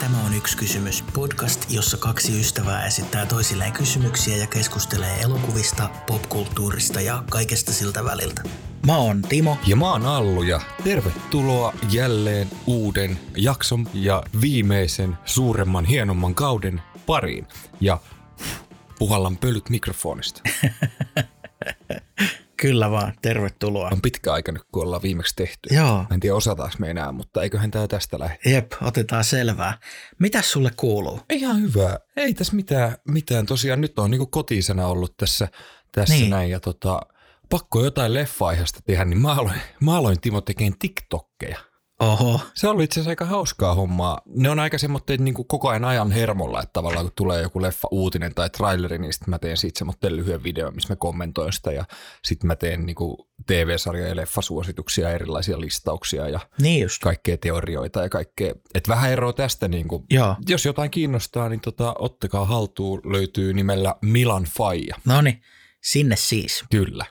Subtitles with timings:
[0.00, 1.04] Tämä on yksi kysymys.
[1.14, 8.42] Podcast, jossa kaksi ystävää esittää toisilleen kysymyksiä ja keskustelee elokuvista, popkulttuurista ja kaikesta siltä väliltä.
[8.86, 9.56] Mä oon Timo.
[9.66, 17.46] Ja mä oon Allu ja tervetuloa jälleen uuden jakson ja viimeisen suuremman hienomman kauden pariin.
[17.80, 17.98] Ja
[18.98, 20.42] puhallan pölyt mikrofonista.
[22.60, 23.88] Kyllä vaan, tervetuloa.
[23.92, 25.74] On pitkä aika nyt, kun ollaan viimeksi tehty.
[25.74, 26.04] Joo.
[26.12, 28.38] En tiedä osataanko me enää, mutta eiköhän tää tästä lähde.
[28.46, 29.78] Jep, otetaan selvää.
[30.18, 31.20] Mitäs sulle kuuluu?
[31.30, 31.98] Ihan hyvä.
[32.16, 33.46] Ei tässä mitään, mitään.
[33.46, 35.48] Tosiaan nyt on niinku kotisena ollut tässä,
[35.92, 36.20] tässä Niin.
[36.22, 36.30] niin.
[36.30, 36.50] näin.
[36.50, 37.00] Ja tota,
[37.50, 41.58] pakko jotain leffa-aiheesta tehdä, niin mä aloin, mä aloin Timo tekemään TikTokkeja.
[42.00, 44.20] Oho, Se on ollut itse asiassa aika hauskaa hommaa.
[44.26, 47.88] Ne on aika semmoitteet niin koko ajan ajan hermolla, että tavallaan kun tulee joku leffa
[47.90, 51.72] uutinen tai traileri, niin sitten mä teen siitä semmoitteen lyhyen videon, missä mä kommentoin sitä
[51.72, 51.84] ja
[52.24, 52.96] sitten mä teen niin
[53.46, 57.02] TV-sarja- ja leffasuosituksia, erilaisia listauksia ja niin just.
[57.02, 58.54] kaikkea teorioita ja kaikkea.
[58.74, 63.52] Et vähän eroa tästä, niin kuin, Joo, jos jotain kiinnostaa, niin tota, ottakaa haltuun, löytyy
[63.52, 64.96] nimellä Milan Faija.
[65.04, 65.42] no niin,
[65.82, 66.64] sinne siis.
[66.70, 67.06] Kyllä.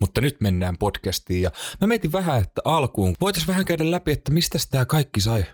[0.00, 4.32] Mutta nyt mennään podcastiin ja mä mietin vähän, että alkuun voitaisiin vähän käydä läpi, että
[4.32, 5.44] mistä tämä kaikki sai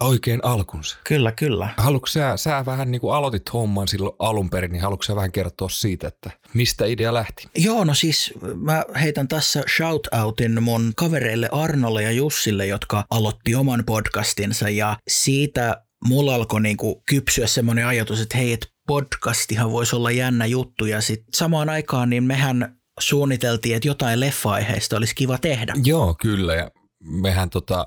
[0.00, 0.96] oikein alkunsa.
[1.04, 1.68] Kyllä, kyllä.
[1.76, 5.32] Haluatko sä, sä vähän niin kuin aloitit homman silloin alun perin, niin haluatko sä vähän
[5.32, 7.48] kertoa siitä, että mistä idea lähti?
[7.56, 13.82] Joo, no siis mä heitän tässä shoutoutin mun kavereille Arnolle ja Jussille, jotka aloitti oman
[13.86, 20.10] podcastinsa ja siitä mulla alkoi niinku kypsyä semmoinen ajatus, että hei, et podcastihan voisi olla
[20.10, 25.74] jännä juttu ja sitten samaan aikaan niin mehän suunniteltiin, että jotain leffa-aiheista olisi kiva tehdä.
[25.84, 27.86] Joo, kyllä ja mehän tota,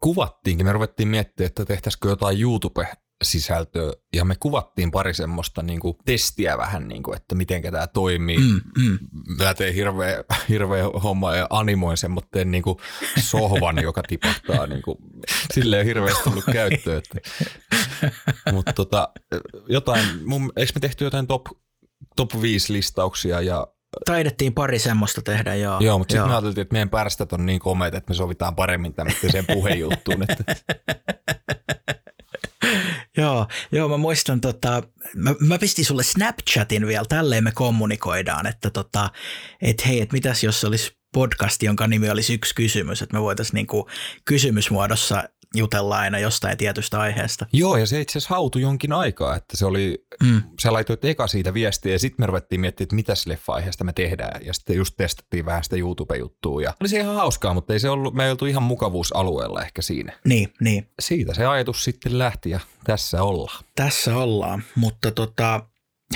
[0.00, 5.96] kuvattiinkin, me ruvettiin miettimään, että tehtäisikö jotain YouTube-sisältöä ja me kuvattiin pari semmoista niin kuin
[6.04, 8.38] testiä vähän, niin kuin, että miten tämä toimii.
[8.38, 8.98] Mm, mm.
[9.38, 12.78] Mä tein hirveä, hirveä homma ja animoin semmoitteen niin kuin
[13.20, 14.98] sohvan, joka tipahtaa niin kuin,
[15.54, 16.98] silleen hirveästi tullut käyttöön.
[16.98, 17.30] Että.
[18.52, 19.08] Mutta tota,
[19.68, 21.46] jotain, mun, eikö me tehty jotain top,
[22.16, 23.66] top 5 listauksia ja
[24.04, 25.80] Taidettiin pari semmoista tehdä, joo.
[25.80, 28.94] Joo, mutta sitten me ajateltiin, että meidän pärstät on niin komeita, että me sovitaan paremmin
[28.94, 30.22] tämmöiseen puhejuttuun.
[30.22, 30.54] Että,
[33.16, 34.82] Joo, joo, mä muistan, tota,
[35.16, 39.10] mä, mä pistin sulle Snapchatin vielä, tälleen me kommunikoidaan, että tota,
[39.62, 43.54] et hei, että mitäs jos olisi podcast, jonka nimi olisi yksi kysymys, että me voitaisiin
[43.54, 43.88] niinku
[44.24, 45.24] kysymysmuodossa
[45.56, 47.46] jutella aina jostain tietystä aiheesta.
[47.52, 50.42] joo, ja se itse asiassa hautui jonkin aikaa, että se oli, Mm.
[50.62, 54.46] sä laitoit eka siitä viestiä ja sitten me ruvettiin miettimään, että mitäs leffa-aiheesta me tehdään.
[54.46, 57.90] Ja sitten just testattiin vähän sitä YouTube-juttua ja oli se ihan hauskaa, mutta ei se
[57.90, 60.12] ollut, me ei oltu ihan mukavuusalueella ehkä siinä.
[60.24, 63.64] Niin, niin, Siitä se ajatus sitten lähti ja tässä ollaan.
[63.74, 65.66] tässä ollaan, mutta tota,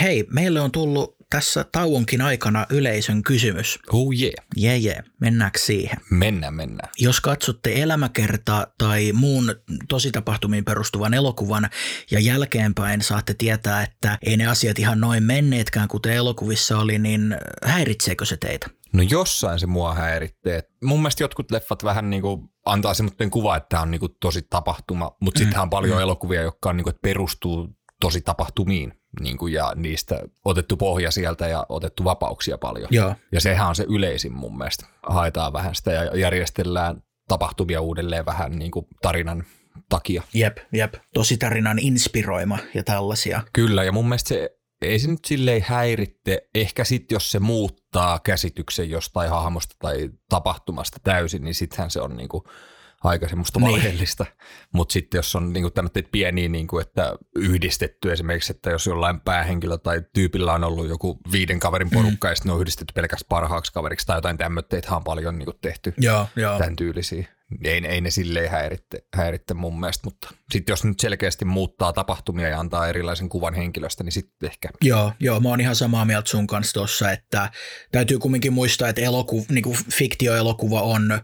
[0.03, 3.79] hei, meille on tullut tässä tauonkin aikana yleisön kysymys.
[3.93, 5.99] Oh yeah, Jee, jee, mennäänkö siihen?
[6.11, 6.89] mennään, mennään.
[6.99, 9.55] Jos katsotte elämäkerta tai muun
[9.89, 11.71] tositapahtumiin perustuvan elokuvan
[12.11, 17.37] ja jälkeenpäin saatte tietää, että ei ne asiat ihan noin menneetkään, kuten elokuvissa oli, niin
[17.65, 18.67] häiritseekö se teitä?
[18.93, 20.63] No jossain se mua häiritsee.
[20.85, 25.17] Mun mielestä jotkut leffat vähän niinku antaa semmoinen kuva, että tämä on niinku tosi tapahtuma,
[25.21, 27.69] mutta sittenhän on paljon elokuvia, jotka on niinku, että perustuu
[28.01, 32.89] tosi tapahtumiin niinku, ja niistä otettu pohja sieltä ja otettu vapauksia paljon.
[32.91, 33.15] Joo.
[33.33, 34.87] Ja sehän on se yleisin mun mielestä.
[35.09, 39.45] Haetaan vähän sitä ja järjestellään tapahtumia uudelleen vähän niinku tarinan
[39.89, 40.23] takia.
[40.35, 40.95] Jep, jep.
[41.15, 43.43] Tositarinan inspiroima ja tällaisia.
[43.53, 44.51] Kyllä, ja mun mielestä se
[44.83, 46.49] ei se nyt silleen häiritte.
[46.55, 52.17] Ehkä sitten, jos se muuttaa käsityksen jostain hahmosta tai tapahtumasta täysin, niin sittenhän se on
[52.17, 52.49] niinku
[53.05, 53.71] aika semmoista Niin.
[53.71, 54.27] valheellista.
[54.73, 59.79] Mutta sitten jos on niinku tämmöitä pieniä, niinku, että yhdistetty esimerkiksi, että jos jollain päähenkilö
[59.79, 62.31] tai tyypillä on ollut joku viiden kaverin porukka mm.
[62.31, 65.95] ja sitten ne on yhdistetty pelkästään parhaaksi kaveriksi tai jotain tämmöitä on paljon niinku tehty
[65.99, 66.59] Joo, joo.
[66.59, 67.29] tämän tyylisiä.
[67.65, 72.49] Ei, ei ne silleen häiritte, häiritte mun mielestä, mutta sitten jos nyt selkeästi muuttaa tapahtumia
[72.49, 74.69] ja antaa erilaisen kuvan henkilöstä, niin sitten ehkä.
[74.83, 77.51] Joo, joo, mä oon ihan samaa mieltä sun kanssa tuossa, että
[77.93, 81.21] täytyy kumminkin muistaa, että eloku, niin kuin fiktioelokuva on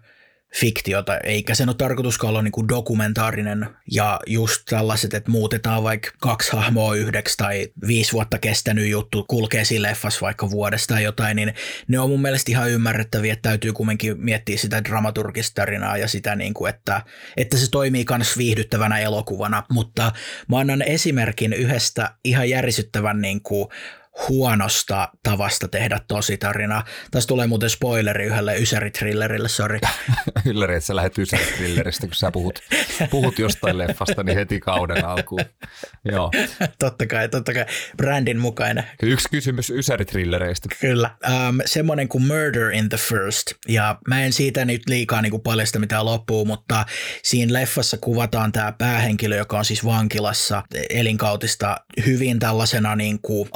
[0.60, 3.66] fiktiota, eikä sen ole tarkoituskaan olla niin kuin dokumentaarinen.
[3.90, 9.64] Ja just tällaiset, että muutetaan vaikka kaksi hahmoa yhdeksi tai viisi vuotta kestänyt juttu kulkee
[9.64, 11.54] siinä leffassa vaikka vuodesta tai jotain, niin
[11.88, 16.36] ne on mun mielestä ihan ymmärrettäviä, että täytyy kumminkin miettiä sitä dramaturgista tarinaa ja sitä,
[16.36, 17.02] niin kuin, että,
[17.36, 20.12] että se toimii myös viihdyttävänä elokuvana, mutta
[20.48, 23.68] mä annan esimerkin yhdestä ihan järisyttävän niin kuin
[24.28, 26.84] huonosta tavasta tehdä tosi tarina.
[27.10, 29.78] Tässä tulee muuten spoileri yhdelle Ysäri-thrillerille, sori.
[30.44, 32.58] Ylläri, että sä lähdet Ysäri-thrilleristä, kun sä puhut,
[33.10, 35.44] puhut jostain leffasta, niin heti kauden alkuun.
[36.04, 36.30] Joo.
[36.78, 37.66] totta kai, totta kai.
[37.96, 38.84] Brändin mukainen.
[39.02, 40.76] Yksi kysymys Ysäri-thrillereistä.
[40.80, 41.10] Kyllä.
[41.26, 43.46] Um, semmoinen kuin Murder in the First.
[43.68, 46.84] Ja mä en siitä nyt liikaa niin kuin paljasta mitään loppuu, mutta
[47.22, 51.76] siinä leffassa kuvataan tämä päähenkilö, joka on siis vankilassa elinkautista
[52.06, 53.48] hyvin tällaisena niin kuin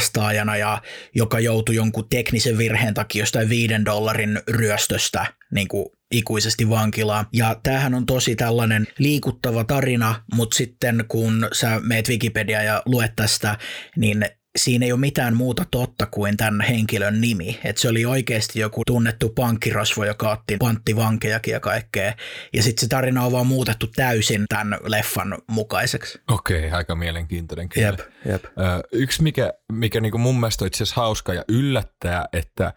[0.00, 0.82] altavastaajana ja
[1.14, 7.26] joka joutui jonkun teknisen virheen takia jostain viiden dollarin ryöstöstä niin kuin ikuisesti vankilaan.
[7.32, 13.16] Ja tämähän on tosi tällainen liikuttava tarina, mutta sitten kun sä meet Wikipedia ja luet
[13.16, 13.58] tästä,
[13.96, 14.26] niin
[14.58, 17.60] siinä ei ole mitään muuta totta kuin tämän henkilön nimi.
[17.64, 22.14] Et se oli oikeasti joku tunnettu pankkirosvo, joka otti panttivankejakin ja kaikkea.
[22.52, 26.20] Ja sitten se tarina on vaan muutettu täysin tämän leffan mukaiseksi.
[26.30, 27.86] Okei, okay, aika mielenkiintoinen kyllä.
[27.86, 28.44] Jep, jep.
[28.44, 28.50] Ö,
[28.92, 32.72] yksi, mikä, mikä niinku mun mielestä on itse asiassa hauska ja yllättää, että,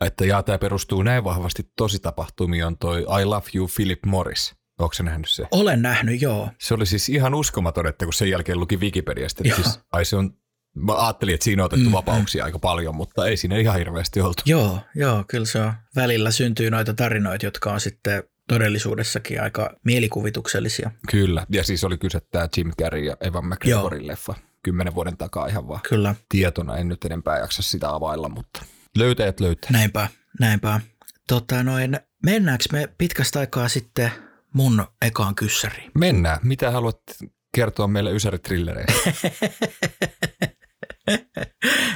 [0.00, 4.54] että jaa, tämä perustuu näin vahvasti tosi tapahtumiin, on toi I Love You Philip Morris.
[4.78, 5.46] Onko se nähnyt se?
[5.50, 6.50] Olen nähnyt, joo.
[6.58, 10.16] Se oli siis ihan uskomaton, että kun sen jälkeen luki Wikipediasta, että siis, ai se
[10.16, 10.30] on
[10.76, 14.20] Mä ajattelin, että siinä on otettu mm, vapauksia aika paljon, mutta ei siinä ihan hirveästi
[14.20, 14.42] oltu.
[14.46, 15.72] Joo, joo, kyllä se on.
[15.96, 20.90] Välillä syntyy noita tarinoita, jotka on sitten todellisuudessakin aika mielikuvituksellisia.
[21.10, 24.34] Kyllä, ja siis oli kyse tämä Jim Carrey ja Evan McGregorin leffa
[24.66, 26.14] kymmenen vuoden takaa ihan vaan Kyllä.
[26.28, 26.76] tietona.
[26.76, 28.64] En nyt enempää jaksa sitä availla, mutta
[28.98, 29.70] löytäjät löytää.
[29.72, 30.08] Näinpä,
[30.40, 30.80] näinpä.
[31.28, 34.10] Tota noin, mennäänkö me pitkästä aikaa sitten
[34.54, 35.90] mun ekaan kyssäriin?
[35.94, 36.38] Mennään.
[36.42, 37.02] Mitä haluat
[37.54, 39.10] kertoa meille Ysäri-trillereistä?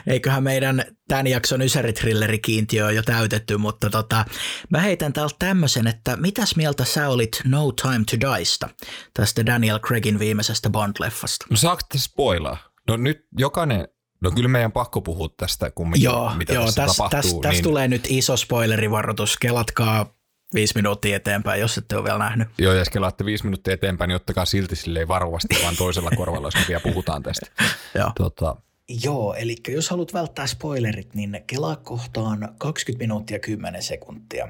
[0.06, 4.24] Eiköhän meidän tämän jakson Ysäri-thrillerikiintiö on jo täytetty, mutta tota,
[4.70, 8.68] mä heitän täältä tämmöisen, että mitäs mieltä sä olit No Time to Dieista,
[9.14, 11.46] tästä Daniel Craigin viimeisestä Bond-leffasta?
[11.50, 12.56] No saako spoilaa?
[12.88, 13.88] No nyt jokainen
[14.22, 17.20] No kyllä meidän pakko puhua tästä kumminkin, joo, mitä joo, tässä täs, tapahtuu.
[17.20, 19.36] Täs, täs niin, tulee nyt iso spoilerivaroitus.
[19.36, 20.14] Kelatkaa
[20.54, 22.48] viisi minuuttia eteenpäin, jos ette ole vielä nähnyt.
[22.58, 26.46] Joo, ja jos kelaatte viisi minuuttia eteenpäin, niin ottakaa silti silleen varovasti, vaan toisella korvalla,
[26.46, 27.46] jos me vielä puhutaan tästä.
[27.98, 28.12] Joo.
[28.16, 28.56] Tota,
[29.04, 34.48] Joo, eli jos haluat välttää spoilerit, niin kelaa kohtaan 20 minuuttia 10 sekuntia.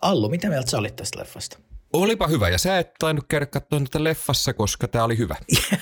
[0.00, 1.58] Allu, mitä mieltä sä olit tästä leffasta?
[1.94, 5.36] Olipa hyvä, ja sä et tainnut käydä katsoa tätä leffassa, koska tämä oli hyvä.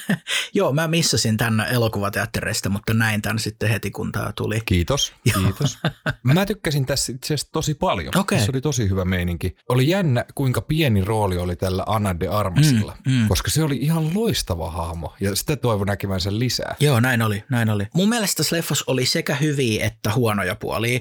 [0.54, 4.60] Joo, mä missasin tänne elokuvateattereista, mutta näin tämän sitten heti, kun tämä tuli.
[4.66, 5.78] Kiitos, kiitos.
[6.22, 8.18] mä tykkäsin tässä itse asiassa tosi paljon.
[8.18, 8.40] Okei.
[8.40, 9.56] Se oli tosi hyvä meininki.
[9.68, 13.28] Oli jännä, kuinka pieni rooli oli tällä Anna de Armasilla, Mm, mm.
[13.28, 16.76] koska se oli ihan loistava hahmo, ja sitä toivon näkevänsä lisää.
[16.80, 17.86] Joo, näin oli, näin oli.
[17.94, 21.00] Mun mielestä tässä leffassa oli sekä hyviä että huonoja puolia.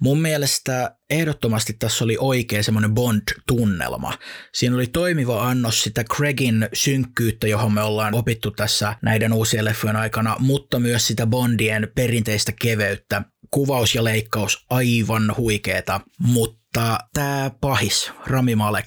[0.00, 4.18] Mun mielestä ehdottomasti tässä oli oikein semmoinen Bond-tunnelma.
[4.54, 9.96] Siinä oli toimiva annos sitä Craigin synkkyyttä, johon me ollaan opittu tässä näiden uusien leffojen
[9.96, 13.22] aikana, mutta myös sitä Bondien perinteistä keveyttä.
[13.50, 18.86] Kuvaus ja leikkaus aivan huikeeta, mutta tämä pahis, Rami Malek,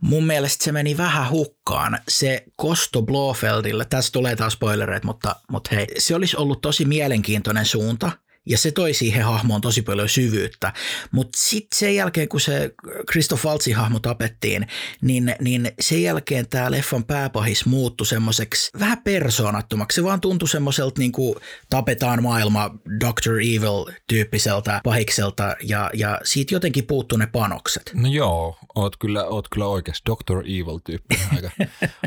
[0.00, 1.98] mun mielestä se meni vähän hukkaan.
[2.08, 7.66] Se kosto Blofeldille, tässä tulee taas spoilereita, mutta, mutta hei, se olisi ollut tosi mielenkiintoinen
[7.66, 8.10] suunta,
[8.46, 10.72] ja se toi siihen hahmoon tosi paljon syvyyttä.
[11.10, 12.74] Mutta sitten sen jälkeen, kun se
[13.10, 14.66] Christoph Waltzin hahmo tapettiin,
[15.00, 19.94] niin, niin sen jälkeen tämä leffan pääpahis muuttui semmoiseksi vähän persoonattomaksi.
[19.94, 21.34] Se vaan tuntui semmoiselta niin kuin
[21.70, 23.32] tapetaan maailma Dr.
[23.40, 27.90] Evil-tyyppiseltä pahikselta ja, ja siitä jotenkin puuttuu ne panokset.
[27.94, 30.04] No joo, oot kyllä, oot kyllä oikeassa.
[30.10, 30.38] Dr.
[30.38, 31.50] Evil-tyyppi, aika,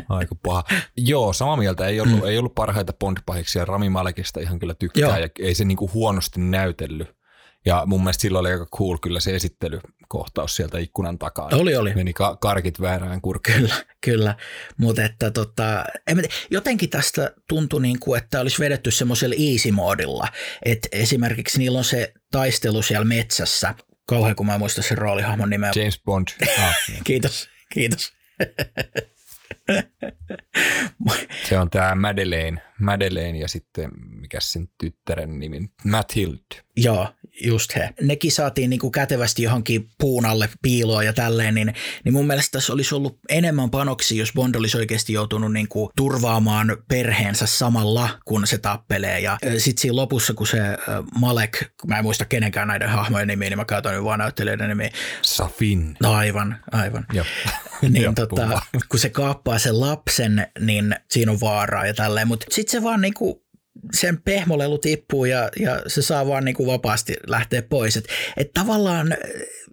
[0.08, 0.64] aika paha.
[0.96, 1.86] Joo, samaa mieltä.
[1.86, 2.26] Ei ollut, mm.
[2.26, 3.64] ei ollut parhaita Bond-pahiksia.
[3.64, 5.16] Rami Malekista ihan kyllä tykkää Joo.
[5.16, 5.90] ja ei se niinku
[6.26, 7.16] huonosti näytellyt.
[7.66, 11.48] Ja mun mielestä silloin oli aika cool kyllä se esittelykohtaus sieltä ikkunan takaa.
[11.52, 11.94] Oli, oli.
[11.94, 13.56] Meni ka- karkit väärään kurkkuun.
[13.56, 14.36] Kyllä, kyllä.
[14.76, 20.28] Mutta että tota, en jotenkin tästä tuntui niin kuin, että olisi vedetty semmoisella easy-moodilla.
[20.64, 23.74] Että esimerkiksi niillä on se taistelu siellä metsässä.
[24.08, 25.70] Kauhean, kun mä en muista sen roolihahmon nimeä.
[25.76, 26.28] James Bond.
[26.58, 26.76] Ah.
[27.04, 28.12] Kiitos, kiitos.
[31.48, 32.62] se on tämä Madeleine.
[32.80, 33.90] Madeleine ja sitten
[34.20, 35.70] mikä sen tyttären nimi?
[35.84, 36.66] Mathilde.
[36.76, 37.08] Joo,
[37.44, 37.94] just he.
[38.00, 42.72] Nekin saatiin niinku kätevästi johonkin puun alle piiloon ja tälleen, niin, niin mun mielestä tässä
[42.72, 48.58] olisi ollut enemmän panoksia, jos Bond olisi oikeasti joutunut niinku turvaamaan perheensä samalla, kun se
[48.58, 49.20] tappelee.
[49.20, 50.58] Ja sitten siinä lopussa, kun se
[51.18, 54.90] Malek, mä en muista kenenkään näiden hahmojen nimiä, niin mä nyt vaan näyttelijöiden nimiä.
[55.22, 55.96] Safin.
[56.02, 57.06] No aivan, aivan.
[57.12, 57.26] Joo.
[57.82, 62.46] niin Joo, tota, kun se kaappaa sen lapsen, niin siinä on vaaraa ja tälleen, mutta
[62.50, 63.46] sitten se vaan niinku
[63.94, 67.96] sen pehmolelu tippuu ja, ja se saa vaan niinku vapaasti lähteä pois.
[67.96, 69.16] Että et tavallaan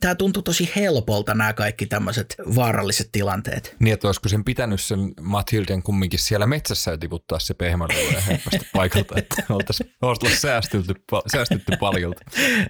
[0.03, 3.75] tämä tuntui tosi helpolta nämä kaikki tämmöiset vaaralliset tilanteet.
[3.79, 7.95] Niin, että olisiko sen pitänyt sen Mathilden kumminkin siellä metsässä ja tiputtaa se pehmäluo
[8.51, 10.93] ja paikalta, että oltaisiin oltais säästytty,
[11.31, 12.15] säästytty paljon.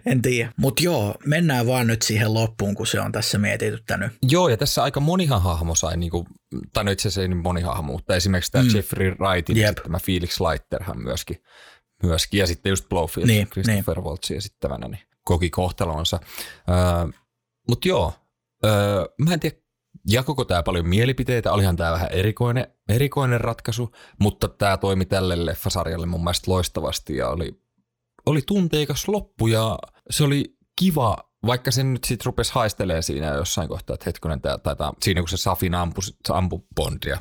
[0.06, 4.12] En tiedä, mutta joo, mennään vaan nyt siihen loppuun, kun se on tässä mietityttänyt.
[4.22, 6.28] Joo, ja tässä aika monihan hahmo sai, niinku,
[6.74, 8.76] tai no itse asiassa ei niin moni hahmo, mutta esimerkiksi tämä mm.
[8.76, 11.38] Jeffrey Wrightin ja tämä Felix Leiterhan myöskin,
[12.04, 14.06] myöskin, ja sitten just Blowfield, niin, Christopher niin.
[14.06, 16.20] Waltzin esittävänä, niin koki kohtalonsa.
[16.70, 17.23] Öö,
[17.70, 18.14] mutta joo,
[18.66, 19.56] öö, mä en tiedä,
[20.08, 26.06] jakoko tämä paljon mielipiteitä, olihan tämä vähän erikoinen, erikoinen ratkaisu, mutta tämä toimi tälle leffasarjalle
[26.06, 27.62] mun mielestä loistavasti ja oli,
[28.26, 29.78] oli tunteikas loppu ja
[30.10, 34.58] se oli kiva, vaikka se nyt sitten rupesi haistelee siinä jossain kohtaa, että hetkonen, tää,
[34.58, 37.18] tää, siinä kun se Safin ampui, ampui Bondia,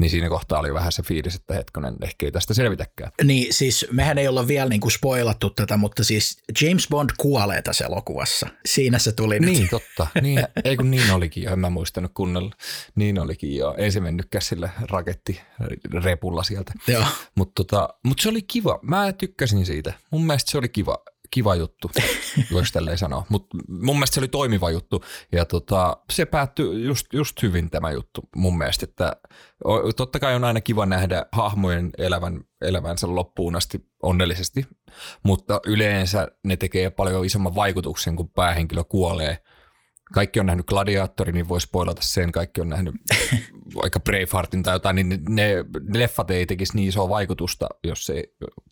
[0.00, 3.10] niin siinä kohtaa oli vähän se fiilis, että hetkonen, ehkä ei tästä selvitäkään.
[3.24, 7.62] Niin siis mehän ei olla vielä niin kuin spoilattu tätä, mutta siis James Bond kuolee
[7.62, 8.46] tässä elokuvassa.
[8.66, 9.70] Siinä se tuli Niin, nyt.
[9.70, 10.06] totta.
[10.22, 12.50] Niin, ei kun niin olikin jo, en mä muistanut kunnolla.
[12.94, 13.74] Niin olikin jo.
[13.78, 16.72] Ei se mennytkään sillä rakettirepulla sieltä.
[16.88, 17.04] Joo.
[17.34, 18.78] Mutta tota, mut se oli kiva.
[18.82, 19.92] Mä tykkäsin siitä.
[20.10, 20.98] Mun mielestä se oli kiva
[21.34, 21.90] kiva juttu,
[22.52, 23.26] voisi tälleen sanoa.
[23.28, 27.90] Mutta mun mielestä se oli toimiva juttu ja tota, se päättyi just, just hyvin tämä
[27.90, 28.84] juttu mun mielestä.
[28.84, 29.16] Että
[29.96, 34.66] totta kai on aina kiva nähdä hahmojen elävän, elävänsä loppuun asti onnellisesti,
[35.22, 39.38] mutta yleensä ne tekee paljon isomman vaikutuksen, kun päähenkilö kuolee.
[40.12, 42.32] Kaikki on nähnyt Gladiatori, niin voisi spoilata sen.
[42.32, 42.94] Kaikki on nähnyt
[43.82, 45.64] vaikka Braveheartin tai jotain, niin ne, ne
[45.98, 48.24] leffat ei tekisi niin isoa vaikutusta, jos se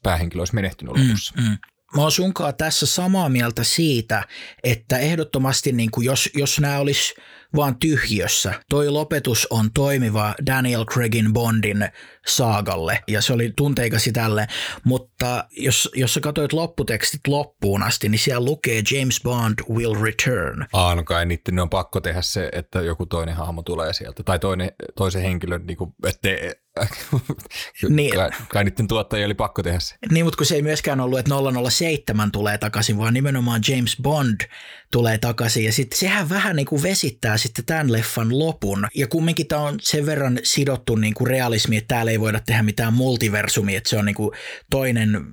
[0.03, 1.35] päähenkilö olisi menehtynyt lopussa.
[1.37, 1.59] Mm, mm
[1.97, 4.25] mä oon sunkaan tässä samaa mieltä siitä,
[4.65, 7.15] että ehdottomasti niin kuin jos, jos nämä olisi
[7.57, 11.89] vaan tyhjössä, toi lopetus on toimiva Daniel Craigin Bondin
[12.27, 14.47] saagalle ja se oli tunteikasi tälle,
[14.85, 20.67] mutta jos, jos sä katsoit lopputekstit loppuun asti, niin siellä lukee James Bond will return.
[20.73, 24.39] Aa, no kai niiden on pakko tehdä se, että joku toinen hahmo tulee sieltä tai
[24.39, 26.29] toinen, toisen henkilön, niin kuin, että
[27.89, 28.15] niin.
[28.15, 29.95] Kai, kai niiden tuottajia oli pakko tehdä se.
[30.11, 31.31] Niin, mutta kun se ei myöskään ollut, että
[31.71, 34.41] 007 tulee takaisin, vaan nimenomaan James Bond
[34.93, 35.65] tulee takaisin.
[35.65, 38.87] Ja sitten sehän vähän niin kuin vesittää sitten tämän leffan lopun.
[38.95, 42.63] Ja kumminkin tämä on sen verran sidottu niin kuin realismi, että täällä ei voida tehdä
[42.63, 44.31] mitään multiversumia, että se on niin kuin
[44.71, 45.27] toinen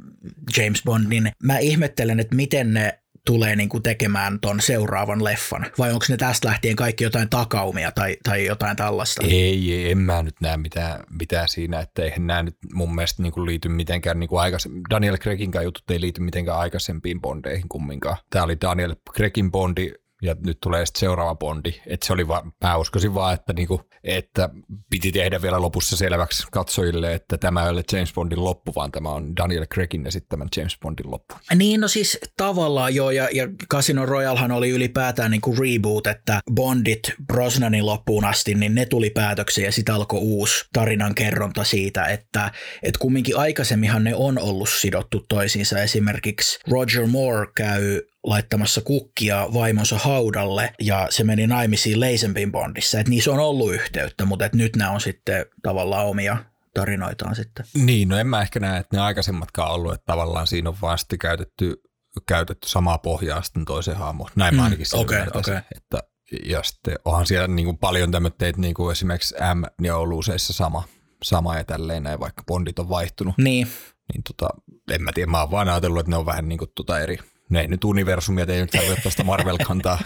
[0.58, 5.65] James Bond, niin mä ihmettelen, että miten ne tulee niin kuin tekemään ton seuraavan leffan?
[5.77, 9.25] Vai onko ne tästä lähtien kaikki jotain takaumia tai, tai jotain tällaista?
[9.25, 13.33] Ei, en mä nyt näe mitään, mitään siinä, että eihän nämä nyt mun mielestä niin
[13.33, 14.81] kuin liity mitenkään niin kuin aikaisemmin.
[14.89, 18.17] Daniel Craigin jutut ei liity mitenkään aikaisempiin bondeihin kumminkaan.
[18.29, 19.91] Tämä oli Daniel Craigin bondi
[20.22, 21.82] ja nyt tulee sitten seuraava Bondi.
[21.88, 24.50] Että se oli vaan, mä uskoisin vaan, että, niinku, että
[24.90, 29.10] piti tehdä vielä lopussa selväksi katsojille, että tämä ei ole James Bondin loppu, vaan tämä
[29.10, 31.36] on Daniel Craigin esittämän James Bondin loppu.
[31.56, 37.14] Niin, no siis tavallaan joo, ja, ja Casino Royalehan oli ylipäätään niinku reboot, että Bondit
[37.28, 42.52] Brosnanin loppuun asti, niin ne tuli päätöksiä ja sitten alkoi uusi tarinan kerronta siitä, että
[42.84, 45.80] et kumminkin aikaisemminhan ne on ollut sidottu toisiinsa.
[45.80, 53.00] Esimerkiksi Roger Moore käy laittamassa kukkia vaimonsa haudalle ja se meni naimisiin Leisempin Bondissa.
[53.00, 56.38] Että niissä on ollut yhteyttä, mutta et nyt nämä on sitten tavallaan omia
[56.74, 57.65] tarinoitaan sitten.
[57.74, 60.98] Niin, no en mä ehkä näe, että ne aikaisemmatkaan ollut, että tavallaan siinä on vaan
[60.98, 61.81] sitten käytetty,
[62.27, 64.29] käytetty samaa pohjaa sitten toiseen haamuun.
[64.36, 65.57] Näin mä mm, ainakin mm, okay, okay.
[65.77, 66.00] Että,
[66.45, 70.19] ja sitten onhan siellä niin kuin paljon tämmöitä, niin kuin esimerkiksi M ja on ollut
[70.19, 70.83] useissa sama,
[71.24, 73.38] sama ja tälleen näin, vaikka bondit on vaihtunut.
[73.38, 73.67] Niin.
[74.13, 74.50] Niin tota,
[74.91, 77.17] en mä tiedä, mä oon vaan ajatellut, että ne on vähän niin kuin tota eri,
[77.50, 80.00] ne nyt universumia, ei nyt tarvitse tuosta Marvel kantaa,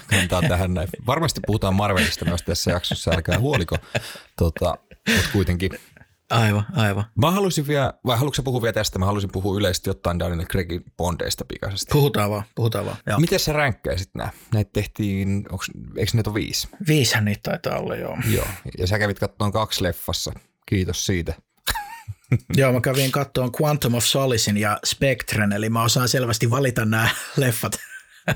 [0.48, 0.88] tähän näin.
[1.06, 3.78] Varmasti puhutaan Marvelista myös tässä jaksossa, älkää huoliko,
[4.38, 4.78] tota,
[5.16, 5.72] mutta kuitenkin.
[6.30, 7.06] Aivan, aivan.
[7.16, 9.00] Mä haluaisin vielä, vai haluatko puhua vielä tästä?
[9.00, 11.92] Mä haluaisin puhua yleisesti jotain Daniel Craigin bondeista pikaisesti.
[11.92, 12.98] Puhutaan vaan, puhutaan vaan.
[13.08, 13.20] Joo.
[13.20, 14.30] Miten sä ränkkäisit nämä?
[14.54, 16.68] Näitä tehtiin, onks, eikö ne ole viisi?
[16.88, 18.18] Viisihän niitä taitaa olla, joo.
[18.34, 18.48] Joo,
[18.78, 20.34] ja sä kävit katsomaan kaksi leffassa.
[20.66, 21.34] Kiitos siitä.
[22.58, 27.10] Joo, mä kävin katsomaan Quantum of Solacein ja Spectren, eli mä osaan selvästi valita nämä
[27.38, 27.80] leffat.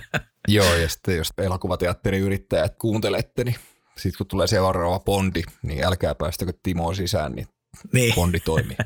[0.47, 3.55] Joo, ja sitten jos elokuvateatteriyrittäjät kuuntelette, niin
[3.97, 7.47] sitten kun tulee seuraava Bondi, niin älkää päästäkö Timoa sisään, niin,
[7.93, 8.15] niin.
[8.15, 8.77] Bondi toimii.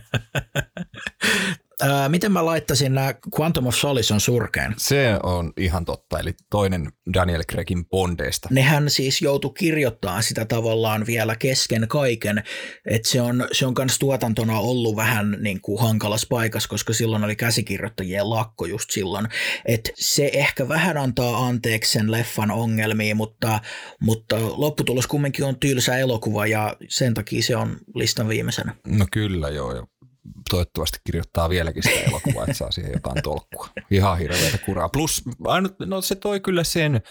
[2.07, 4.73] Miten mä laittaisin nämä Quantum of Solace on surkeen?
[4.77, 8.47] Se on ihan totta, eli toinen Daniel Craigin Bondeista.
[8.51, 12.43] Nehän siis joutu kirjoittamaan sitä tavallaan vielä kesken kaiken,
[12.85, 17.23] että se on, se on kans tuotantona ollut vähän niin kuin hankalas paikassa, koska silloin
[17.23, 19.27] oli käsikirjoittajien lakko just silloin,
[19.65, 23.59] että se ehkä vähän antaa anteeksi sen leffan ongelmiin, mutta,
[24.01, 28.75] mutta lopputulos kumminkin on tylsä elokuva ja sen takia se on listan viimeisenä.
[28.87, 29.87] No kyllä joo,
[30.49, 33.69] toivottavasti kirjoittaa vieläkin sitä elokuvaa, että saa siihen jotain tolkkua.
[33.91, 34.89] Ihan hirveätä kuraa.
[34.89, 35.23] Plus
[35.85, 37.01] no se toi kyllä sen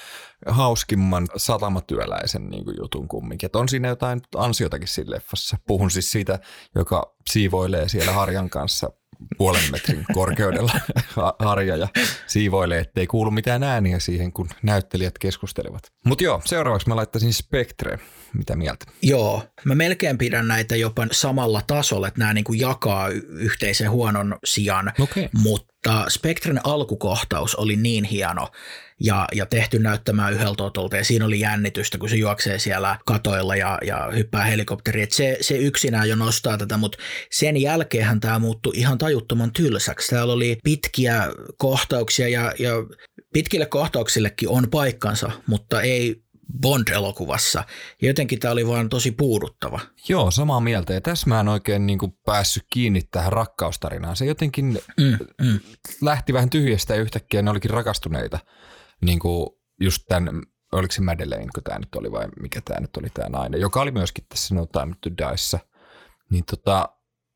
[0.46, 3.46] hauskimman satamatyöläisen niin kuin jutun kumminkin.
[3.46, 5.56] Että on siinä jotain ansiotakin siinä leffassa.
[5.66, 6.38] Puhun siis siitä,
[6.74, 8.90] joka siivoilee siellä Harjan kanssa
[9.38, 10.72] puolen metrin korkeudella
[11.38, 11.88] harja ja
[12.26, 15.92] siivoilee, ettei kuulu mitään ääniä siihen, kun näyttelijät keskustelevat.
[16.04, 17.98] Mutta joo, seuraavaksi mä laittaisin Spectre.
[18.34, 18.84] Mitä mieltä?
[19.02, 24.92] Joo, mä melkein pidän näitä jopa samalla tasolla, että nämä niinku jakaa yhteisen huonon sijaan,
[25.00, 25.28] okay.
[25.42, 25.69] mutta
[26.08, 28.48] Spectren alkukohtaus oli niin hieno
[29.00, 33.56] ja, ja tehty näyttämään yhdeltä otolta ja siinä oli jännitystä, kun se juoksee siellä katoilla
[33.56, 35.02] ja, ja hyppää helikopteriin.
[35.02, 36.98] Et se, se yksinään jo nostaa tätä, mutta
[37.30, 40.10] sen jälkeenhän tämä muuttui ihan tajuttoman tylsäksi.
[40.10, 42.70] Täällä oli pitkiä kohtauksia ja, ja
[43.32, 46.22] pitkille kohtauksillekin on paikkansa, mutta ei
[46.60, 47.64] Bond-elokuvassa.
[48.02, 49.80] Ja jotenkin tämä oli vaan tosi puuduttava.
[50.08, 50.92] Joo, samaa mieltä.
[50.92, 54.16] Ja tässä mä en oikein niin kuin päässyt kiinni tähän rakkaustarinaan.
[54.16, 55.60] Se jotenkin mm, mm.
[56.02, 58.38] lähti vähän tyhjästä ja yhtäkkiä ne olikin rakastuneita.
[59.00, 60.42] Niin kuin just tämän,
[60.72, 63.80] oliko se Madeleine, kun tämä nyt oli vai mikä tämä nyt oli tämä nainen, joka
[63.80, 65.58] oli myöskin tässä No Time to Dieissa.
[66.30, 66.88] Niin tota,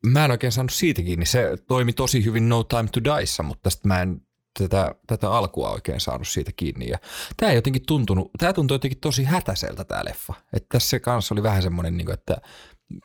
[0.05, 1.25] mä en oikein saanut siitä kiinni.
[1.25, 4.21] Se toimi tosi hyvin No Time to Dieissa, mutta tästä mä en
[4.59, 6.89] tätä, tätä alkua oikein saanut siitä kiinni.
[6.89, 6.97] Ja
[7.37, 10.33] tämä jotenkin tuntunut, tämä tuntui jotenkin tosi hätäiseltä tämä leffa.
[10.53, 12.37] Että tässä kanssa oli vähän semmoinen, niin kuin, että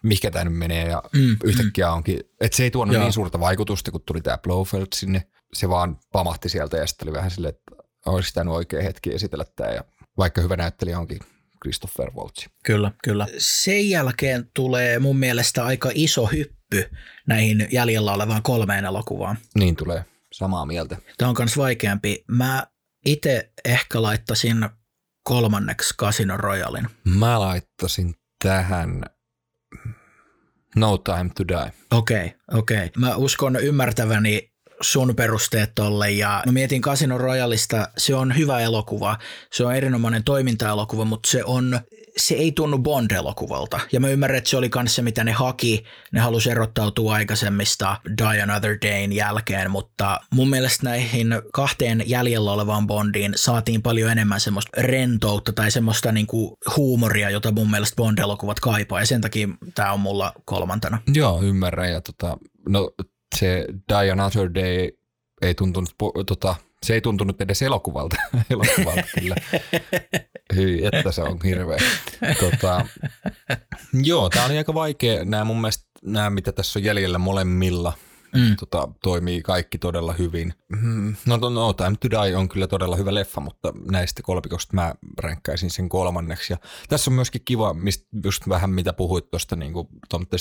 [0.02, 1.36] mikä tämä nyt menee ja mm, mm.
[1.44, 1.92] yhtäkkiä mm.
[1.92, 3.02] onkin, että se ei tuonut Joo.
[3.02, 5.22] niin suurta vaikutusta, kun tuli tämä Blowfeld sinne.
[5.52, 9.44] Se vaan pamahti sieltä ja sitten oli vähän silleen, että olisi tämä oikea hetki esitellä
[9.56, 9.84] tämä ja
[10.18, 11.18] vaikka hyvä näyttelijä onkin
[11.62, 12.46] Christopher Waltz.
[12.64, 13.26] Kyllä, kyllä.
[13.38, 16.90] Sen jälkeen tulee mun mielestä aika iso hyppy
[17.26, 19.38] näihin jäljellä olevaan kolmeen elokuvaan.
[19.58, 20.04] Niin tulee.
[20.40, 20.96] Samaa mieltä.
[21.18, 22.24] Tämä on myös vaikeampi.
[22.28, 22.66] Mä
[23.06, 24.68] itse ehkä laittasin
[25.22, 26.88] kolmanneksi Casino Royalin.
[27.04, 29.02] Mä laittasin tähän
[30.76, 31.72] No Time to Die.
[31.90, 32.76] Okei, okay, okei.
[32.76, 32.90] Okay.
[32.96, 34.49] Mä uskon ymmärtäväni
[34.82, 39.18] sun perusteet tolle ja mä mietin Casino Royalista, se on hyvä elokuva,
[39.52, 41.80] se on erinomainen toimintaelokuva, mutta se on
[42.16, 43.80] se ei tunnu Bond-elokuvalta.
[43.92, 45.84] Ja mä ymmärrän, että se oli kanssa se, mitä ne haki.
[46.12, 52.86] Ne halusi erottautua aikaisemmista Die Another Dayn jälkeen, mutta mun mielestä näihin kahteen jäljellä olevaan
[52.86, 59.00] Bondiin saatiin paljon enemmän semmoista rentoutta tai semmoista niinku huumoria, jota mun mielestä Bond-elokuvat kaipaa,
[59.00, 60.98] ja sen takia tämä on mulla kolmantena.
[61.14, 62.36] Joo, ymmärrän, ja tota,
[62.68, 62.90] no
[63.36, 64.90] se Die Another Day
[65.42, 65.90] ei tuntunut,
[66.26, 68.16] tota, se ei tuntunut edes elokuvalta,
[68.50, 69.36] elokuvalta kyllä.
[70.56, 71.78] Hyi, että se on hirveä.
[72.40, 72.86] Tota,
[73.92, 75.24] joo, tämä oli aika vaikea.
[75.24, 77.92] Nämä mun mielestä, nämä mitä tässä on jäljellä molemmilla–
[78.34, 78.56] Mm.
[78.56, 80.54] Tota, toimii kaikki todella hyvin.
[80.68, 84.74] Mm, no, no, no Time to Die on kyllä todella hyvä leffa, mutta näistä kolpikosta
[84.74, 86.52] mä ränkkäisin sen kolmanneksi.
[86.52, 86.56] Ja
[86.88, 89.72] tässä on myöskin kiva, mistä just vähän mitä puhuit tuosta niin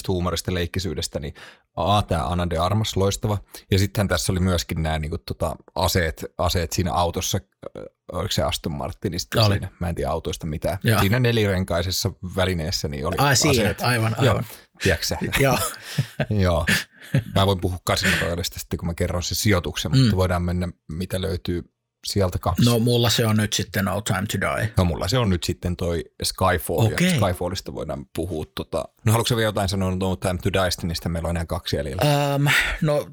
[0.08, 1.34] huumorista leikkisyydestä, niin
[1.76, 3.38] A, tämä Anna de Armas, loistava.
[3.72, 7.40] Ja sittenhän tässä oli myöskin nämä niin kuin, tota, aseet, aseet siinä autossa,
[8.12, 9.54] oliko se Aston Martinista oli.
[9.54, 10.78] siinä, mä en tiedä autoista mitään.
[10.84, 11.00] Ja.
[11.00, 13.56] Siinä nelirenkaisessa välineessä niin oli Ai, aseet.
[13.56, 14.26] Siinä, aivan, aivan.
[14.26, 14.44] Joo,
[14.84, 15.58] tiedätkö Joo.
[16.30, 16.66] Joo.
[17.36, 18.12] Mä voin puhua Casino
[18.44, 19.98] sitten, kun mä kerron sen sijoituksen, mm.
[19.98, 21.64] mutta voidaan mennä, mitä löytyy
[22.06, 22.66] sieltä kaksi.
[22.66, 24.74] No mulla se on nyt sitten No Time to Die.
[24.78, 27.08] No mulla se on nyt sitten toi Skyfall, okay.
[27.08, 28.46] ja Skyfallista voidaan puhua.
[28.56, 28.86] Tota.
[29.06, 32.36] No haluatko vielä jotain sanoa No Time to Die, niin meillä on enää kaksi jäljellä?
[32.36, 32.48] Um,
[32.82, 33.08] no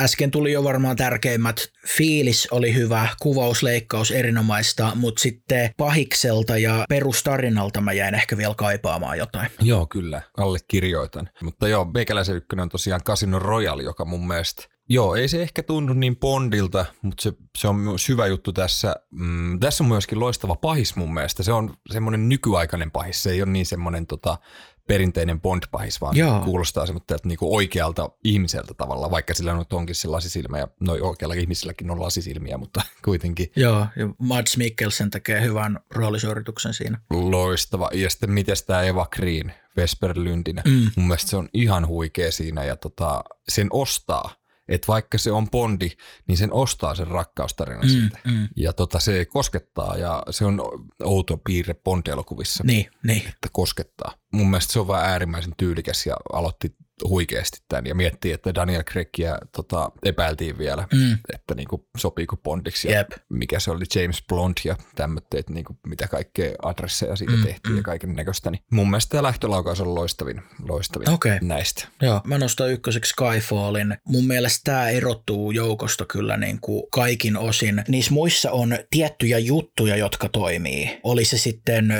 [0.00, 1.68] äsken tuli jo varmaan tärkeimmät.
[1.96, 9.18] Fiilis oli hyvä, kuvausleikkaus erinomaista, mutta sitten pahikselta ja perustarinalta mä jäin ehkä vielä kaipaamaan
[9.18, 9.50] jotain.
[9.60, 11.30] Joo, kyllä, allekirjoitan.
[11.42, 15.62] Mutta joo, Meikäläisen ykkönen on tosiaan Casino Royale, joka mun mielestä Joo, ei se ehkä
[15.62, 18.96] tunnu niin Bondilta, mutta se, se on myös hyvä juttu tässä.
[19.10, 21.42] Mm, tässä on myöskin loistava pahis mun mielestä.
[21.42, 23.22] Se on semmoinen nykyaikainen pahis.
[23.22, 24.38] Se ei ole niin semmoinen tota,
[24.86, 26.40] perinteinen Bond-pahis, vaan Joo.
[26.40, 31.34] kuulostaa semmoista niinku oikealta ihmiseltä tavalla, vaikka sillä on onkin se lasisilmä ja no oikealla
[31.34, 33.52] ihmisilläkin on lasisilmiä, mutta kuitenkin.
[33.56, 36.98] Joo, ja Mads Mikkelsen tekee hyvän roolisuorituksen siinä.
[37.10, 37.90] Loistava.
[37.92, 40.90] Ja sitten miten tämä Eva Green, Vesper Lundinen, mm.
[40.96, 44.30] mun mielestä se on ihan huikea siinä ja tota, sen ostaa–
[44.74, 45.90] että vaikka se on Bondi,
[46.28, 48.18] niin sen ostaa sen rakkaustarina mm, siitä.
[48.24, 48.48] Mm.
[48.56, 50.62] Ja tota, se koskettaa ja se on
[51.02, 53.28] outo piirre Bond-elokuvissa, niin, niin.
[53.28, 54.14] että koskettaa.
[54.32, 56.76] Mun mielestä se on vaan äärimmäisen tyylikäs ja aloitti
[57.08, 61.18] huikeasti tämän ja miettii, että Daniel Craigia tota, epäiltiin vielä, mm.
[61.34, 63.10] että niinku, sopiiko Bondiksi ja yep.
[63.28, 67.76] mikä se oli James Blond ja tämmöitä, niinku, mitä kaikkea adresseja siitä mm, tehtiin mm.
[67.76, 68.50] ja kaiken näköistä.
[68.50, 71.38] Niin mun mielestä tämä lähtölaukaus on loistavin, loistavin okay.
[71.42, 71.88] näistä.
[72.02, 73.96] Joo, mä nostan ykköseksi Skyfallin.
[74.08, 77.84] Mun mielestä tämä erottuu joukosta kyllä niin kuin kaikin osin.
[77.88, 81.00] Niissä muissa on tiettyjä juttuja, jotka toimii.
[81.02, 81.94] Oli se sitten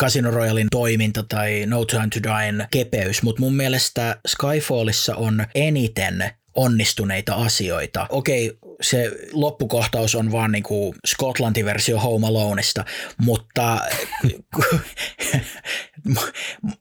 [0.00, 6.30] Casino Royalin toiminta tai No Time to Die'n kepeys, mutta mun mielestä Skyfallissa on eniten
[6.58, 8.06] onnistuneita asioita.
[8.08, 12.84] Okei, se loppukohtaus on vaan niinku Skotlantin versio Home Aloneista,
[13.18, 13.78] mutta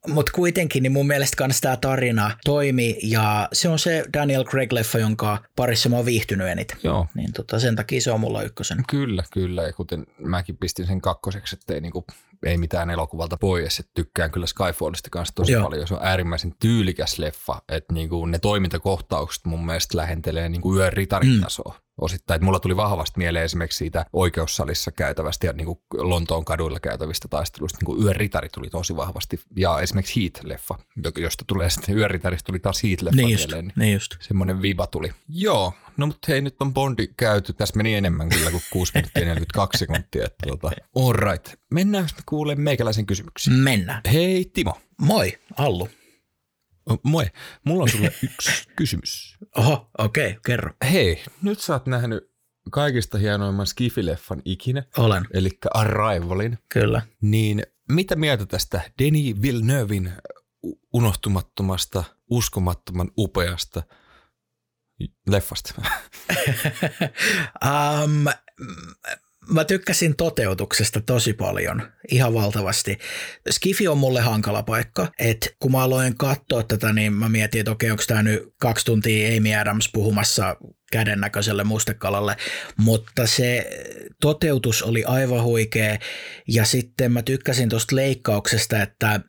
[0.07, 4.99] mut kuitenkin niin mun mielestä kans tämä tarina toimi ja se on se Daniel Craig-leffa,
[4.99, 6.77] jonka parissa mä oon viihtynyt eniten.
[6.83, 7.07] Joo.
[7.15, 8.83] Niin tota, sen takia se on mulla ykkösen.
[8.89, 9.63] Kyllä, kyllä.
[9.63, 12.05] Ja kuten mäkin pistin sen kakkoseksi, että ei, niinku,
[12.45, 13.79] ei mitään elokuvalta pois.
[13.79, 15.63] Että tykkään kyllä Skyfallista kanssa tosi Joo.
[15.63, 15.87] paljon.
[15.87, 17.61] Se on äärimmäisen tyylikäs leffa.
[17.69, 21.73] Että niinku, ne toimintakohtaukset mun mielestä lähentelee niinku yön ritarin tasoa.
[21.73, 21.86] Mm.
[22.01, 26.79] Osittain, että mulla tuli vahvasti mieleen esimerkiksi siitä oikeussalissa käytävästä ja niin kuin Lontoon kaduilla
[26.79, 27.77] käytävistä taisteluista.
[27.77, 30.77] Niin kuin Yön ritari tuli tosi vahvasti ja esimerkiksi Heat-leffa,
[31.17, 33.73] josta tulee sitten Yön ritarista tuli taas Heat-leffa Niin just, mieleen.
[33.75, 34.15] niin just.
[34.21, 35.13] Semmoinen viba tuli.
[35.29, 37.53] Joo, no mutta hei nyt on Bondi käyty.
[37.53, 40.25] Tässä meni enemmän kyllä kuin 6 minuuttia 42 sekuntia.
[40.25, 41.47] Että tota, all right.
[41.71, 43.53] Mennään me kuulemaan meikäläisen kysymyksiä.
[43.53, 44.01] Mennään.
[44.13, 44.77] Hei Timo.
[45.01, 45.89] Moi, Allu.
[47.03, 47.25] Moi.
[47.63, 49.37] Mulla on sulle yksi kysymys.
[49.57, 50.73] Oho, okei, okay, kerro.
[50.91, 52.31] Hei, nyt sä oot nähnyt
[52.71, 56.57] kaikista hienoimman skifileffan ikinä, Olen, eli Arrivalin.
[56.73, 57.01] kyllä.
[57.21, 60.11] Niin mitä mieltä tästä Denis Villeneuvein
[60.93, 63.83] unohtumattomasta, uskomattoman upeasta
[65.27, 65.73] leffasta?
[68.03, 68.25] um,
[69.49, 72.97] mä tykkäsin toteutuksesta tosi paljon, ihan valtavasti.
[73.49, 77.71] Skifi on mulle hankala paikka, että kun mä aloin katsoa tätä, niin mä mietin, että
[77.71, 80.55] okei, onko tämä nyt kaksi tuntia Amy Adams puhumassa
[80.91, 82.37] kädennäköiselle mustekalalle,
[82.77, 83.69] mutta se
[84.21, 85.97] toteutus oli aivan huikea
[86.47, 89.19] ja sitten mä tykkäsin tuosta leikkauksesta, että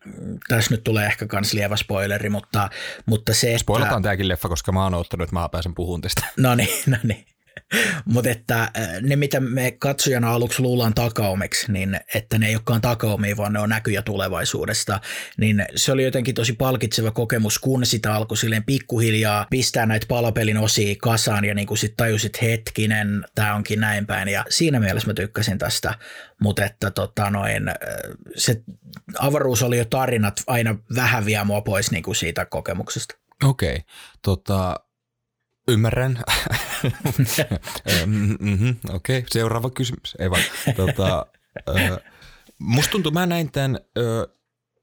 [0.48, 2.70] tässä nyt tulee ehkä kans lievä spoileri, mutta,
[3.06, 3.58] mutta se, että...
[3.58, 6.26] Spoilataan tääkin leffa, koska mä oon ottanut, että mä pääsen puhumaan tästä.
[6.36, 7.37] No niin, no niin.
[8.12, 8.70] Mutta että
[9.02, 13.58] ne, mitä me katsojana aluksi luullaan takaumeksi, niin että ne ei olekaan takaumia, vaan ne
[13.58, 15.00] on näkyjä tulevaisuudesta,
[15.36, 20.58] niin se oli jotenkin tosi palkitseva kokemus, kun sitä alkoi silleen pikkuhiljaa pistää näitä palapelin
[20.58, 25.08] osia kasaan ja niin kuin sit tajusit hetkinen, tämä onkin näin päin ja siinä mielessä
[25.08, 25.94] mä tykkäsin tästä,
[26.40, 27.62] mutta että tota noin,
[28.36, 28.62] se
[29.18, 33.14] avaruus oli jo tarinat aina vähän vie mua pois niin kuin siitä kokemuksesta.
[33.44, 33.82] Okei, okay.
[34.22, 34.80] tota,
[35.68, 36.18] ymmärrän.
[38.06, 39.28] mm-hmm, Okei, okay.
[39.30, 40.16] seuraava kysymys.
[40.18, 40.42] Ei vaan,
[40.76, 41.26] tota,
[41.68, 42.00] ö,
[42.58, 44.28] musta tuntuu, mä näin tämän ö,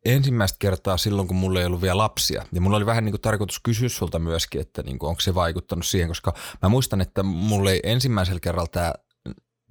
[0.06, 2.46] ensimmäistä kertaa silloin, kun mulla ei ollut vielä lapsia.
[2.52, 5.36] Ja mulla oli vähän niin kuin tarkoitus kysyä sulta myöskin, että niin kuin, onko se
[5.36, 8.94] vaikuttanut siihen, koska mä muistan, että mulla ei ensimmäisellä kerralla tämä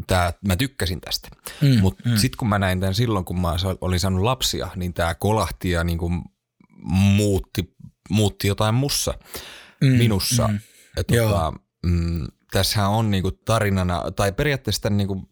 [0.06, 1.28] Tää, mä tykkäsin tästä,
[1.60, 2.16] Mm, mutta mm.
[2.16, 5.84] sitten kun mä näin tämän silloin, kun mä olin saanut lapsia, niin tämä kolahti ja
[5.84, 6.22] niin kuin
[7.16, 7.74] muutti,
[8.10, 9.14] muutti jotain mussa,
[9.80, 10.48] Mm, minussa.
[10.48, 10.58] mm.
[10.94, 11.52] Tota,
[11.86, 15.28] mm, tässähän on niinku tarinana, tai periaatteessa tämän niinku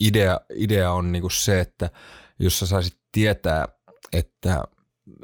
[0.00, 1.90] idea, idea on niinku se, että
[2.38, 3.68] jos sä saisit tietää,
[4.12, 4.64] että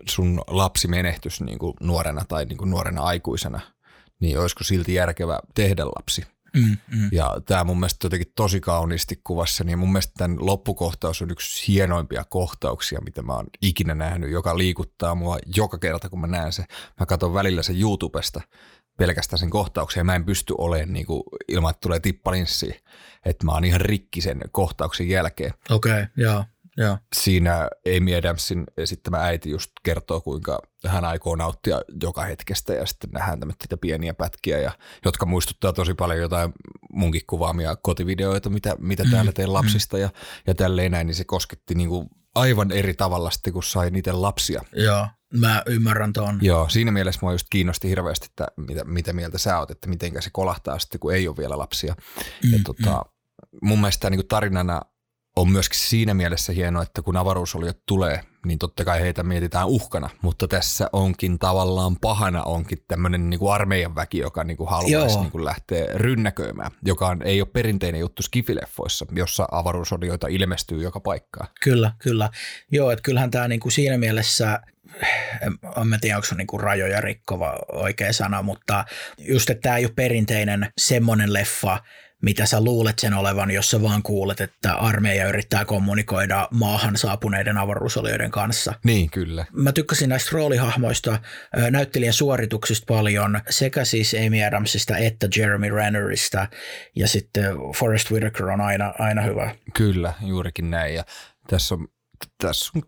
[0.08, 3.60] sun lapsi menehtys niinku nuorena tai niinku nuorena aikuisena,
[4.20, 6.22] niin olisiko silti järkevä tehdä lapsi.
[6.56, 7.08] Mm, mm.
[7.12, 11.72] Ja tämä mun mielestä jotenkin tosi kauniisti kuvassa, niin mun mielestä tämän loppukohtaus on yksi
[11.72, 16.52] hienoimpia kohtauksia, mitä mä oon ikinä nähnyt, joka liikuttaa mua joka kerta, kun mä näen
[16.52, 16.64] se.
[17.00, 18.40] Mä katson välillä sen YouTubesta
[18.96, 22.74] pelkästään sen kohtauksen ja mä en pysty olemaan niin kuin, ilman, että tulee tippalinssiin.
[23.24, 25.52] Että mä oon ihan rikki sen kohtauksen jälkeen.
[25.70, 26.44] Okei, okay, joo,
[26.76, 26.98] joo.
[27.14, 33.10] Siinä Amy Adamsin esittämä äiti just kertoo, kuinka hän aikoo nauttia joka hetkestä ja sitten
[33.10, 34.72] nähdään tämmöitä pieniä pätkiä, ja,
[35.04, 36.52] jotka muistuttaa tosi paljon jotain
[36.92, 40.10] munkin kuvaamia kotivideoita, mitä, mitä täällä teen lapsista ja,
[40.46, 44.22] ja tälleen näin, niin se kosketti niin kuin aivan eri tavalla sitten, kun sai niitä
[44.22, 44.62] lapsia.
[44.72, 46.38] Joo, mä ymmärrän tuon.
[46.42, 50.22] Joo, siinä mielessä mua just kiinnosti hirveästi, että mitä, mitä mieltä sä oot, että miten
[50.22, 51.94] se kolahtaa sitten, kun ei ole vielä lapsia.
[52.44, 53.04] Mm, ja tota,
[53.62, 54.82] mun mielestä niin tarinana
[55.36, 60.10] on myöskin siinä mielessä hienoa, että kun avaruusoliot tulee, niin totta kai heitä mietitään uhkana,
[60.22, 65.18] mutta tässä onkin tavallaan pahana onkin tämmöinen niin kuin armeijan väki, joka niin kuin haluaisi
[65.18, 71.00] niin kuin lähteä rynnäköimään, joka on, ei ole perinteinen juttu skifileffoissa, jossa avaruusolioita ilmestyy joka
[71.00, 71.48] paikkaan.
[71.60, 72.30] Kyllä, kyllä.
[72.70, 74.60] Joo, että kyllähän tämä niinku siinä mielessä,
[75.42, 78.84] en, mä tiedä onko se niinku rajoja rikkova oikea sana, mutta
[79.18, 81.78] just, että tämä ei ole perinteinen semmoinen leffa,
[82.22, 87.58] mitä sä luulet sen olevan, jos sä vaan kuulet, että armeija yrittää kommunikoida maahan saapuneiden
[87.58, 88.74] avaruusolioiden kanssa.
[88.84, 89.46] Niin, kyllä.
[89.52, 91.18] Mä tykkäsin näistä roolihahmoista,
[91.70, 96.48] näyttelijän suorituksista paljon, sekä siis Amy Adamsista että Jeremy Rennerista,
[96.94, 97.44] ja sitten
[97.76, 99.54] Forrest Whitaker on aina, aina hyvä.
[99.74, 100.94] Kyllä, juurikin näin.
[100.94, 101.04] Ja
[101.48, 101.88] tässä on,
[102.38, 102.82] tässä on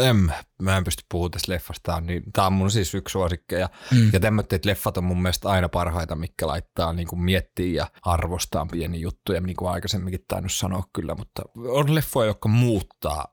[0.00, 3.12] en, mä en pysty puhumaan tästä leffasta, tää on, niin, tää on mun siis yksi
[3.12, 3.68] suosikkeja.
[3.92, 4.10] Mm.
[4.12, 8.66] Ja tämmöiset leffat on mun mielestä aina parhaita, mikä laittaa niin kuin miettiä ja arvostaa
[8.66, 13.24] pieni juttuja, niin kuin aikaisemminkin tainnut sanoa kyllä, mutta on leffoja, jotka muuttaa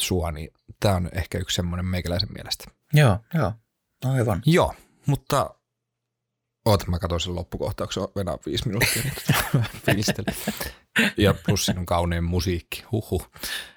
[0.00, 0.48] sua, niin
[0.80, 2.64] tää on ehkä yksi semmoinen meikäläisen mielestä.
[2.92, 3.52] Joo, joo,
[4.04, 4.42] aivan.
[4.46, 4.74] Joo,
[5.06, 5.54] mutta
[6.64, 9.02] Oota, mä katsoin sen loppukohtauksen, venää viisi minuuttia,
[11.16, 13.22] Ja plus siinä on kaunein musiikki, huhu.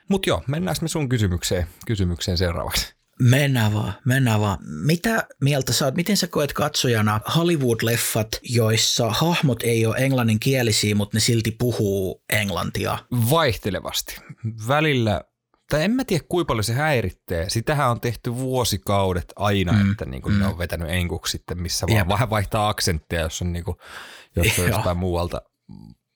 [0.09, 2.97] Mutta joo, mennään me sun kysymykseen, kysymykseen seuraavaksi.
[3.21, 4.57] Mennään vaan, mennään vaan.
[4.61, 11.17] Mitä mieltä sä oot, miten sä koet katsojana Hollywood-leffat, joissa hahmot ei ole englanninkielisiä, mutta
[11.17, 12.97] ne silti puhuu englantia?
[13.29, 14.21] Vaihtelevasti.
[14.67, 15.21] Välillä
[15.69, 17.49] tai en mä tiedä kuinka paljon se häiritsee.
[17.49, 20.39] Sitähän on tehty vuosikaudet aina, mm, että niin kuin mm.
[20.39, 23.77] ne on vetänyt enkuksi sitten, missä vaan vähän vaihtaa aksenttia, jos on, niin kuin,
[24.35, 25.41] jos on jostain muualta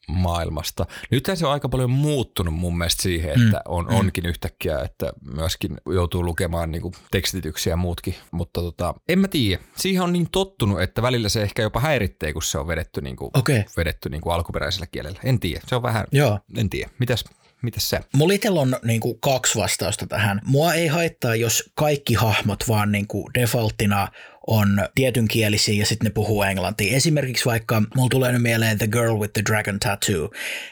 [0.07, 0.85] maailmasta.
[1.11, 3.95] Nythän se on aika paljon muuttunut mun mielestä siihen, että mm, on, mm.
[3.95, 9.27] onkin yhtäkkiä, että myöskin joutuu lukemaan niin kuin tekstityksiä ja muutkin, mutta tota, en mä
[9.27, 9.63] tiedä.
[9.75, 13.15] Siihen on niin tottunut, että välillä se ehkä jopa häiritsee, kun se on vedetty, niin
[13.15, 13.63] kuin, okay.
[13.77, 15.19] vedetty niin kuin alkuperäisellä kielellä.
[15.23, 16.39] En tiedä, se on vähän, Joo.
[16.57, 16.91] en tiedä.
[16.99, 17.25] Mitäs,
[17.61, 17.99] Mitäs se?
[18.13, 20.41] Mulla itsellä on niin kuin, kaksi vastausta tähän.
[20.45, 24.07] Mua ei haittaa, jos kaikki hahmot vaan niin kuin, defaulttina
[24.47, 26.95] on tietynkielisiä ja sitten ne puhuu englantia.
[26.95, 30.31] Esimerkiksi vaikka, mulla tulee nyt mieleen The Girl with the Dragon Tattoo.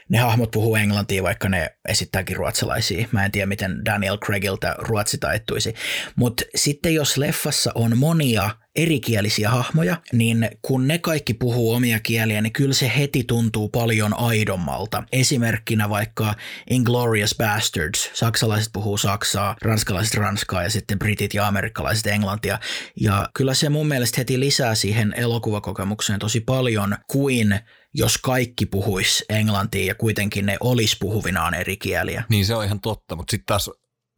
[0.10, 3.08] Ne hahmot puhuu englantia, vaikka ne esittääkin ruotsalaisia.
[3.12, 5.74] Mä en tiedä, miten Daniel Craigilta ruotsi taittuisi.
[6.16, 12.42] Mutta sitten jos leffassa on monia erikielisiä hahmoja, niin kun ne kaikki puhuu omia kieliä,
[12.42, 15.04] niin kyllä se heti tuntuu paljon aidommalta.
[15.12, 16.36] Esimerkkinä vaikka
[16.70, 18.10] Inglorious Bastards.
[18.14, 22.60] Saksalaiset puhuu saksaa, ranskalaiset ranskaa ja sitten britit ja amerikkalaiset englantia.
[23.02, 27.60] Ja kyllä se mun mielestä heti lisää siihen elokuvakokemukseen tosi paljon kuin
[27.94, 32.24] jos kaikki puhuis englantia ja kuitenkin ne olisi puhuvinaan eri kieliä.
[32.30, 33.70] Niin se on ihan totta, mutta sitten taas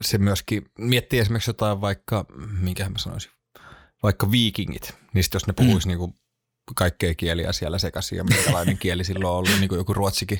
[0.03, 2.25] se myöskin miettii esimerkiksi jotain vaikka,
[2.59, 3.31] minkä mä sanoisin,
[4.03, 5.89] vaikka viikingit, niin jos ne puhuisi mm.
[5.89, 6.21] niinku
[6.75, 10.39] kaikkea kieliä siellä sekaisin ja minkälainen kieli silloin on ollut, niin kuin joku ruotsikin,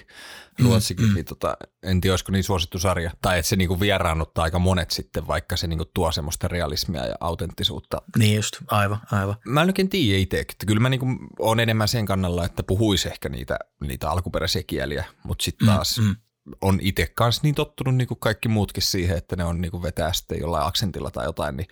[0.60, 3.12] mm, ruotsikin mm, niin tota, en tiedä, olisiko niin suosittu sarja.
[3.22, 6.48] Tai että se niin kuin vieraannuttaa aika monet sitten, vaikka se niin kuin tuo semmoista
[6.48, 8.02] realismia ja autenttisuutta.
[8.18, 9.36] Niin just, aivan, aivan.
[9.46, 12.64] Mä en oikein tiedä itse, että kyllä mä niin kuin olen enemmän sen kannalla, että
[12.64, 16.16] puhuisi ehkä niitä, niitä alkuperäisiä kieliä, mutta sitten mm, taas mm,
[16.62, 19.84] on itse kanssa niin tottunut niin kuin kaikki muutkin siihen, että ne on niin kuin
[19.84, 21.68] vetää sitten jollain aksentilla tai jotain, niin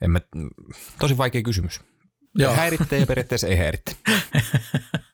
[0.00, 0.20] en mä,
[0.98, 1.80] tosi vaikea kysymys.
[2.34, 2.54] Joo.
[2.54, 3.96] Häiritsee ja periaatteessa ei häiritse.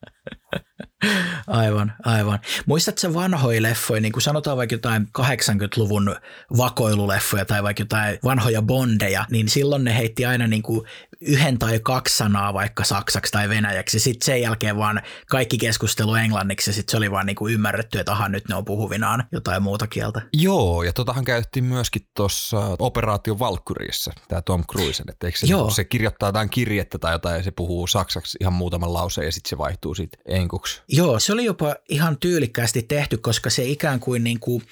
[1.48, 2.38] Aivan, aivan.
[2.66, 6.16] Muistatko vanhoja leffoja, niin kuin sanotaan vaikka jotain 80-luvun
[6.56, 10.86] vakoiluleffoja tai vaikka jotain vanhoja bondeja, niin silloin ne heitti aina niin kuin
[11.20, 14.00] yhden tai kaksi sanaa vaikka saksaksi tai venäjäksi.
[14.00, 17.98] Sitten sen jälkeen vaan kaikki keskustelu englanniksi ja sitten se oli vaan niin kuin ymmärretty,
[17.98, 20.22] että aha, nyt ne on puhuvinaan jotain muuta kieltä.
[20.32, 25.06] Joo, ja totahan käytettiin myöskin tuossa Operaatio Valkyriissa, tämä Tom Cruisen.
[25.10, 25.70] Että eikö se, Joo.
[25.70, 29.50] se kirjoittaa jotain kirjettä tai jotain ja se puhuu saksaksi ihan muutaman lauseen ja sitten
[29.50, 30.82] se vaihtuu sitten enkuksi.
[30.88, 34.62] Joo, se oli jopa ihan tyylikkäästi tehty, koska se ikään kuin, niin kuin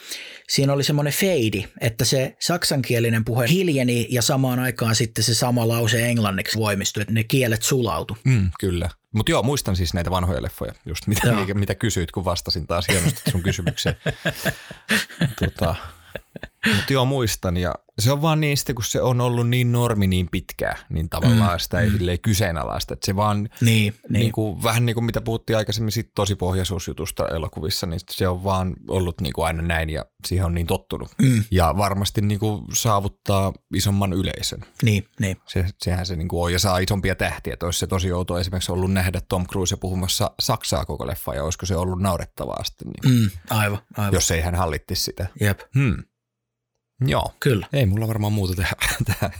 [0.48, 5.68] siinä oli semmoinen feidi, että se saksankielinen puhe hiljeni ja samaan aikaan sitten se sama
[5.68, 8.18] lause englanniksi voimistui, että ne kielet sulautu.
[8.24, 8.90] Mm, kyllä.
[9.12, 12.88] Mutta joo, muistan siis näitä vanhoja leffoja, just mitä, mitä, mitä kysyit, kun vastasin taas
[12.88, 13.96] hienosti sun kysymykseen.
[15.40, 15.74] tota,
[16.74, 17.56] mutta joo, muistan.
[17.56, 21.52] Ja se on vaan niistä, kun se on ollut niin normi niin pitkään, niin tavallaan
[21.52, 21.98] mm, sitä ei mm.
[22.22, 22.94] kyseenalaista.
[22.94, 24.32] Että se vaan, niin, niin.
[24.36, 28.74] Niin vähän niin kuin mitä puhuttiin aikaisemmin sit tosi pohjaisuusjutusta elokuvissa, niin se on vaan
[28.88, 31.08] ollut niin kuin aina näin ja siihen on niin tottunut.
[31.22, 31.44] Mm.
[31.50, 34.60] Ja varmasti niin kuin saavuttaa isomman yleisön.
[34.82, 35.36] Niin, niin.
[35.46, 37.52] Se, sehän se niin kuin on ja saa isompia tähtiä.
[37.52, 41.44] Että olisi se tosi outo esimerkiksi ollut nähdä Tom Cruise puhumassa Saksaa koko leffa ja
[41.44, 42.88] olisiko se ollut naurettavaa sitten.
[42.88, 44.14] Niin, mm, aivan, aivan.
[44.14, 45.26] Jos ei hän hallittisi sitä.
[45.40, 45.60] Jep.
[45.74, 45.96] Hmm.
[47.00, 47.34] Joo.
[47.40, 47.66] Kyllä.
[47.72, 48.76] Ei mulla varmaan muuta tehdä.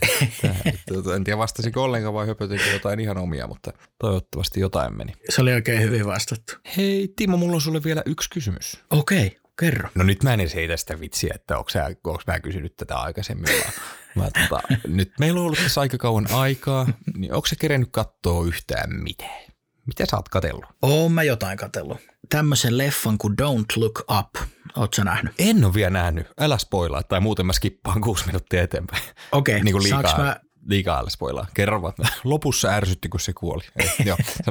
[0.87, 5.13] Tuota, en tiedä vastasinko ollenkaan vai höpötinkö jotain ihan omia, mutta toivottavasti jotain meni.
[5.29, 6.53] Se oli oikein hyvin vastattu.
[6.77, 8.83] Hei Timo, mulla on sulle vielä yksi kysymys.
[8.89, 9.89] Okei, okay, kerro.
[9.95, 12.95] No nyt mä en edes heitä sitä vitsiä, että onko, sä, onko mä kysynyt tätä
[12.95, 13.49] aikaisemmin.
[13.49, 13.73] Vaan
[14.35, 18.45] mä, tota, nyt meillä on ollut tässä aika kauan aikaa, niin onko se kerennyt katsoa
[18.45, 19.47] yhtään mitään?
[19.85, 20.65] Mitä sä oot katellut?
[20.81, 21.97] Oon mä jotain katellut.
[22.29, 24.47] Tämmöisen leffan kuin Don't Look Up.
[24.75, 25.33] Ootko nähnyt?
[25.39, 26.27] En ole vielä nähnyt.
[26.39, 29.03] Älä spoilaa, tai muuten mä skippaan kuusi minuuttia eteenpäin.
[29.31, 29.63] Okei, okay.
[29.63, 30.39] niin liikaa, mä...
[30.67, 31.47] liikaa älä spoilaa.
[31.53, 31.93] Kerro vaan.
[32.23, 33.63] Lopussa ärsytti, kun se kuoli.
[33.75, 34.17] Ei, joo,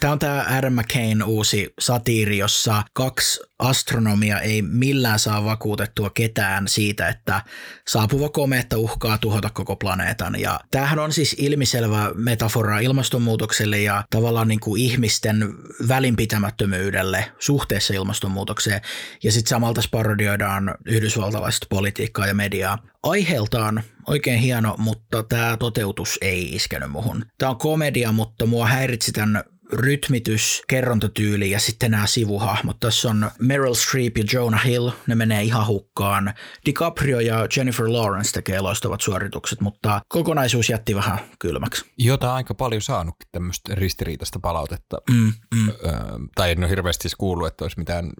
[0.00, 6.68] Tämä on tämä Adam McCain uusi satiiri, jossa kaksi astronomia ei millään saa vakuutettua ketään
[6.68, 7.42] siitä, että
[7.88, 10.40] saapuva komeetta uhkaa tuhota koko planeetan.
[10.40, 15.54] Ja tämähän on siis ilmiselvä metafora ilmastonmuutokselle ja tavallaan niin kuin ihmisten
[15.88, 18.80] välinpitämättömyydelle suhteessa ilmastonmuutokseen.
[19.22, 22.78] Ja sitten samalta parodioidaan yhdysvaltalaista politiikkaa ja mediaa.
[23.02, 27.24] Aiheeltaan oikein hieno, mutta tämä toteutus ei iskenyt muhun.
[27.38, 32.80] Tämä on komedia, mutta mua häiritsi tämän rytmitys, kerrontatyyli ja sitten nämä sivuhahmot.
[32.80, 36.34] Tässä on Meryl Streep ja Jonah Hill, ne menee ihan hukkaan.
[36.66, 41.84] DiCaprio ja Jennifer Lawrence tekee loistavat suoritukset, mutta kokonaisuus jätti vähän kylmäksi.
[41.98, 44.98] Jota aika paljon saanutkin tämmöistä ristiriitaista palautetta.
[45.10, 45.68] Mm, mm.
[45.68, 45.92] Öö,
[46.34, 48.10] tai en ole hirveästi kuullut, että olisi mitään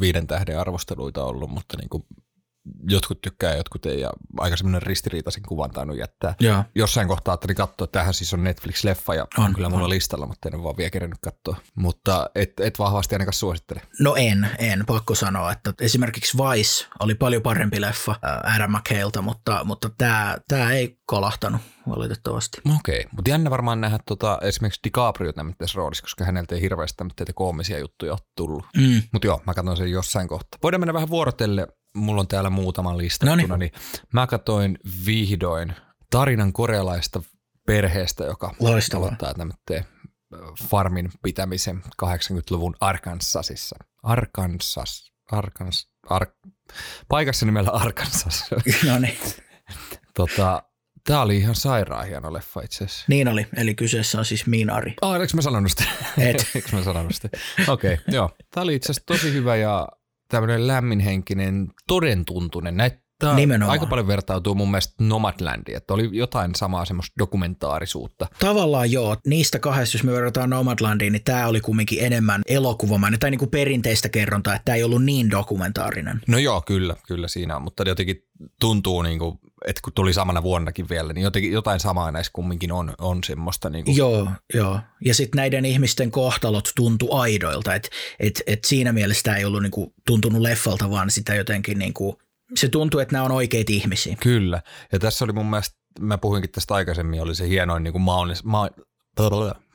[0.00, 2.04] viiden tähden arvosteluita ollut, mutta niin kuin
[2.88, 6.34] jotkut tykkää, jotkut ei, ja aika semmoinen ristiriitaisen kuvan tainnut jättää.
[6.40, 6.64] Joo.
[6.74, 10.26] Jossain kohtaa ajattelin katsoa, että tähän siis on Netflix-leffa, ja on, On, kyllä mulla listalla,
[10.26, 11.56] mutta en ole vaan vielä kerennyt katsoa.
[11.74, 13.82] Mutta et, et vahvasti ainakaan suosittele.
[14.00, 19.22] No en, en, pakko sanoa, että esimerkiksi Vice oli paljon parempi leffa ää, Adam McHaleilta,
[19.22, 22.60] mutta, mutta tämä tää ei kolahtanut valitettavasti.
[22.78, 27.32] Okei, mutta jännä varmaan nähdä tota, esimerkiksi DiCaprio tämmöisessä roolissa, koska häneltä ei hirveästi tämmöitä
[27.34, 28.64] koomisia juttuja ole tullut.
[28.76, 29.02] Mm.
[29.12, 30.58] Mutta joo, mä katson sen jossain kohtaa.
[30.62, 31.66] Voidaan mennä vähän vuorotelle.
[31.94, 33.42] Mulla on täällä muutama listattuna.
[33.42, 33.58] Noniin.
[33.58, 33.72] Niin
[34.12, 35.74] mä katsoin vihdoin
[36.10, 37.22] tarinan korealaista
[37.66, 39.06] perheestä, joka Loistavaa.
[39.06, 39.84] aloittaa tämmöinen
[40.68, 43.76] farmin pitämisen 80-luvun Arkansasissa.
[44.02, 46.26] Arkansas, Arkans, Ar,
[47.08, 48.44] paikassa nimellä Arkansas.
[48.86, 49.18] No niin,
[50.14, 50.62] tota,
[51.08, 53.04] Tämä oli ihan sairaan hieno leffa itse asiassa.
[53.08, 54.94] niin oli, eli kyseessä on siis Minari.
[55.02, 55.84] Ah, eikö mä sanonut sitä?
[56.18, 56.46] Et.
[56.54, 57.28] eikö mä sanonut sitä?
[57.68, 58.30] Okei, okay, joo.
[58.54, 59.88] Tämä oli itse asiassa tosi hyvä ja
[60.28, 62.76] tämmöinen lämminhenkinen, todentuntunen.
[62.76, 63.70] Näitä Nimenomaan.
[63.72, 68.26] aika paljon vertautuu mun mielestä Nomadlandiin, että oli jotain samaa semmoista dokumentaarisuutta.
[68.38, 73.30] Tavallaan joo, niistä kahdesta, jos me verrataan Nomadlandiin, niin tämä oli kumminkin enemmän elokuvamainen tai
[73.30, 76.20] niin kuin perinteistä kerrontaa, että tämä ei ollut niin dokumentaarinen.
[76.28, 78.24] No joo, kyllä, kyllä siinä on, mutta jotenkin
[78.60, 82.72] tuntuu niin kuin, että kun tuli samana vuonnakin vielä, niin jotenkin jotain samaa näissä kumminkin
[82.72, 83.70] on, on semmoista.
[83.70, 84.80] Niin kuin, Joo, joo.
[85.04, 87.88] Ja sitten näiden ihmisten kohtalot tuntu aidoilta, että
[88.20, 92.18] et, et siinä mielessä tämä ei ollut niinku tuntunut leffalta, vaan sitä jotenkin niinku,
[92.54, 94.16] se tuntuu, että nämä on oikeita ihmisiä.
[94.22, 94.62] Kyllä.
[94.92, 98.44] Ja tässä oli mun mielestä, mä puhuinkin tästä aikaisemmin, oli se hienoin niin kuin maunis,
[98.44, 98.68] ma,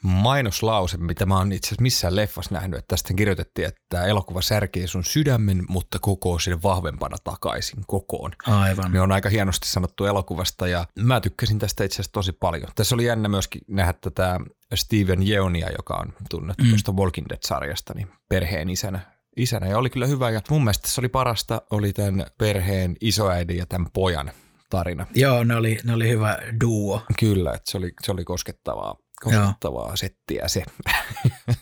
[0.03, 4.87] mainoslause, mitä mä oon itse asiassa missään leffassa nähnyt, että tästä kirjoitettiin, että elokuva särkee
[4.87, 8.31] sun sydämen, mutta kokoo sinne vahvempana takaisin kokoon.
[8.47, 8.91] Aivan.
[8.91, 12.67] Ne on aika hienosti sanottu elokuvasta ja mä tykkäsin tästä itse asiassa tosi paljon.
[12.75, 14.39] Tässä oli jännä myöskin nähdä tätä
[14.73, 16.69] Steven Yeonia, joka on tunnettu mm.
[16.69, 18.99] tuosta Walking Dead-sarjasta, niin perheen isänä.
[19.37, 23.57] Isänä ja oli kyllä hyvä ja mun mielestä tässä oli parasta, oli tämän perheen isoäidin
[23.57, 24.31] ja tämän pojan
[24.69, 25.05] tarina.
[25.15, 29.95] Joo, ne oli, ne oli hyvä duo, Kyllä, että se oli, se oli koskettavaa, koskettavaa
[29.95, 30.63] settiä se.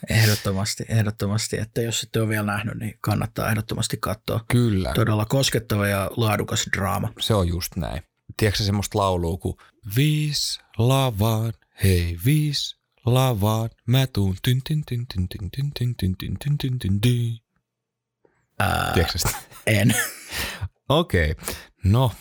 [0.08, 1.58] ehdottomasti, ehdottomasti.
[1.58, 4.44] Että jos ette ole vielä nähnyt, niin kannattaa ehdottomasti katsoa.
[4.48, 7.12] Kyllä, Todella koskettava ja laadukas draama.
[7.20, 8.02] se on just näin.
[8.36, 9.56] Tiedätkö semmoista laulua kuin
[9.96, 16.16] Viis lavaan, hei viis lavaan, mä tuun tyn tyn tyn tyn tyn tyn tyn tyn
[16.16, 17.42] tyn tyn tyn tyn tyn.
[19.66, 19.94] En.
[20.98, 21.30] Okei.
[21.30, 21.54] Okay.
[21.84, 22.12] No,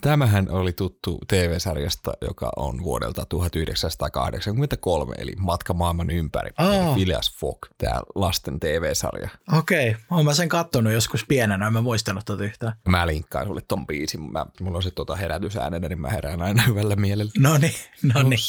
[0.00, 6.50] tämähän oli tuttu TV-sarjasta, joka on vuodelta 1983, eli Matka maailman ympäri.
[6.58, 9.28] Eli Phileas Fogg, tämä lasten TV-sarja.
[9.58, 10.02] Okei, okay.
[10.10, 12.72] olen mä sen kattonut joskus pienenä, en mä muistanut tota yhtään.
[12.88, 14.32] Mä linkkaan sulle ton biisin.
[14.32, 17.32] Mä, mulla on se tota herätysäänenä, niin mä herään aina hyvällä mielellä.
[17.38, 17.74] No niin,
[18.14, 18.40] no niin.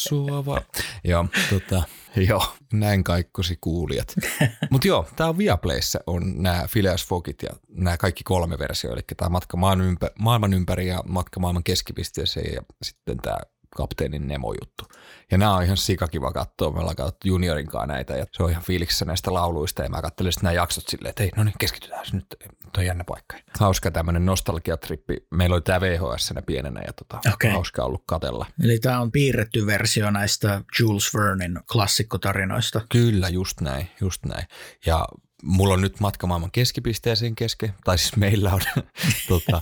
[1.03, 1.83] Joo, tota,
[2.29, 2.43] joo,
[2.73, 4.15] näin kaikkosi kuulijat.
[4.71, 9.03] Mutta joo, tää on Viaplayssä on nämä Phileas Foggit ja nämä kaikki kolme versioita, eli
[9.17, 13.37] tämä Matka maailman, ympä, maailman ympäri ja Matka maailman keskipisteeseen ja sitten tämä
[13.75, 14.83] kapteenin Nemo-juttu.
[15.31, 16.71] Ja nämä on ihan sikakiva katsoa.
[16.71, 20.01] Me ollaan katsottu juniorin kanssa näitä ja se on ihan fiiliksissä näistä lauluista ja mä
[20.01, 22.25] katselin sitten nämä jaksot silleen, että hei, no niin, keskitytään nyt.
[22.73, 23.37] Tuo on jännä paikka.
[23.59, 25.17] Hauska tämmöinen nostalgiatrippi.
[25.31, 27.51] Meillä oli tämä VHS pienenä ja tota, Okei.
[27.51, 28.45] hauska ollut katella.
[28.63, 32.81] Eli tämä on piirretty versio näistä Jules Vernin klassikkotarinoista.
[32.89, 34.45] Kyllä, just näin, just näin.
[34.85, 35.05] Ja
[35.41, 38.61] mulla on nyt matka maailman keskipisteeseen kesken, tai siis meillä on.
[39.29, 39.61] tota,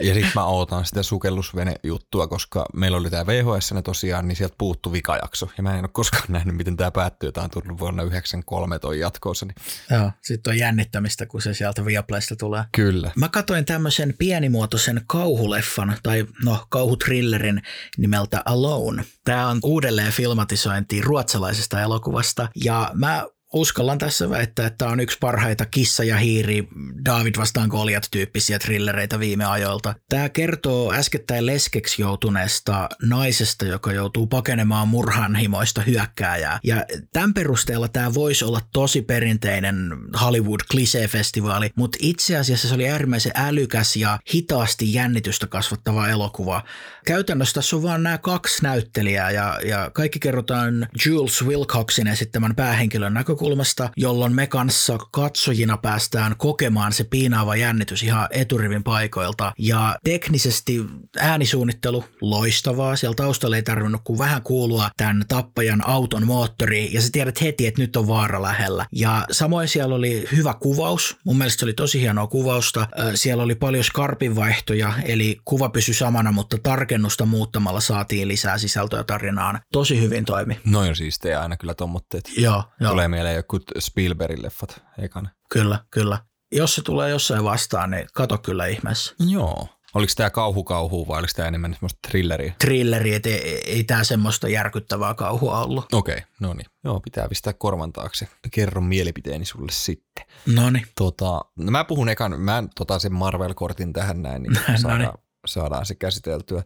[0.00, 4.92] ja sitten mä ootan sitä sukellusvene-juttua, koska meillä oli tämä VHS tosiaan, niin sieltä puuttu
[4.92, 5.50] vikajakso.
[5.56, 7.32] Ja mä en ole koskaan nähnyt, miten tämä päättyy.
[7.32, 9.46] Tämä on tullut vuonna 93 toi jatkoossa.
[9.46, 9.54] Niin
[9.90, 12.64] Joo, sitten on jännittämistä, kun se sieltä Viaplaysta tulee.
[12.72, 13.12] kyllä.
[13.16, 17.62] Mä katsoin tämmöisen pienimuotoisen kauhuleffan tai no kauhutrillerin
[17.98, 19.04] nimeltä Alone.
[19.24, 25.18] Tämä on uudelleen filmatisointi ruotsalaisesta elokuvasta ja mä uskallan tässä väittää, että tämä on yksi
[25.20, 26.68] parhaita kissa ja hiiri
[27.04, 29.94] David vastaan Goliat tyyppisiä trillereitä viime ajoilta.
[30.08, 36.60] Tämä kertoo äskettäin leskeksi joutuneesta naisesta, joka joutuu pakenemaan murhanhimoista hyökkääjää.
[36.64, 42.88] Ja tämän perusteella tämä voisi olla tosi perinteinen Hollywood klisee-festivaali, mutta itse asiassa se oli
[42.88, 46.62] äärimmäisen älykäs ja hitaasti jännitystä kasvattava elokuva.
[47.06, 53.14] Käytännössä tässä on vaan nämä kaksi näyttelijää ja, ja kaikki kerrotaan Jules Wilcoxin esittämän päähenkilön
[53.14, 59.52] näkökulmasta näkökulmasta, jolloin me kanssa katsojina päästään kokemaan se piinaava jännitys ihan eturivin paikoilta.
[59.58, 60.84] Ja teknisesti
[61.18, 62.96] äänisuunnittelu loistavaa.
[62.96, 67.66] Siellä taustalla ei tarvinnut kuin vähän kuulua tämän tappajan auton moottori ja sä tiedät heti,
[67.66, 68.86] että nyt on vaara lähellä.
[68.92, 71.16] Ja samoin siellä oli hyvä kuvaus.
[71.24, 72.86] Mun mielestä se oli tosi hienoa kuvausta.
[73.14, 79.60] Siellä oli paljon skarpinvaihtoja, eli kuva pysyi samana, mutta tarkennusta muuttamalla saatiin lisää sisältöä tarinaan.
[79.72, 80.60] Tosi hyvin toimi.
[80.64, 82.30] Noin siistejä aina kyllä tommotteet.
[82.36, 82.90] Joo, joo.
[82.90, 85.30] Tulee mieleen joku Spielbergin leffat ekana.
[85.50, 86.18] Kyllä, kyllä.
[86.52, 89.14] Jos se tulee jossain vastaan, niin kato kyllä ihmeessä.
[89.30, 89.68] Joo.
[89.94, 92.52] Oliko tämä kauhu kauhu vai oliko tämä enemmän semmoista thrilleriä?
[92.58, 95.92] Trilleri, että ei, ei tämä semmoista järkyttävää kauhua ollut.
[95.92, 96.66] Okei, okay, no niin.
[96.84, 98.28] Joo, pitää pistää korvan taakse.
[98.50, 100.24] Kerron mielipiteeni sulle sitten.
[100.46, 100.86] No niin.
[100.94, 105.94] Tota, no mä puhun ekan, mä tota sen Marvel-kortin tähän näin, niin saadaan, saadaan se
[105.94, 106.62] käsiteltyä.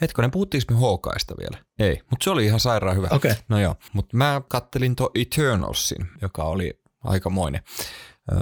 [0.00, 1.64] Hetkonen, puhuttiinko me Hawkeista vielä?
[1.78, 3.08] Ei, mutta se oli ihan sairaan hyvä.
[3.10, 3.30] Okei.
[3.30, 3.42] Okay.
[3.48, 7.62] No joo, mutta mä kattelin tuo Eternalsin, joka oli aikamoinen.
[8.32, 8.38] Öö,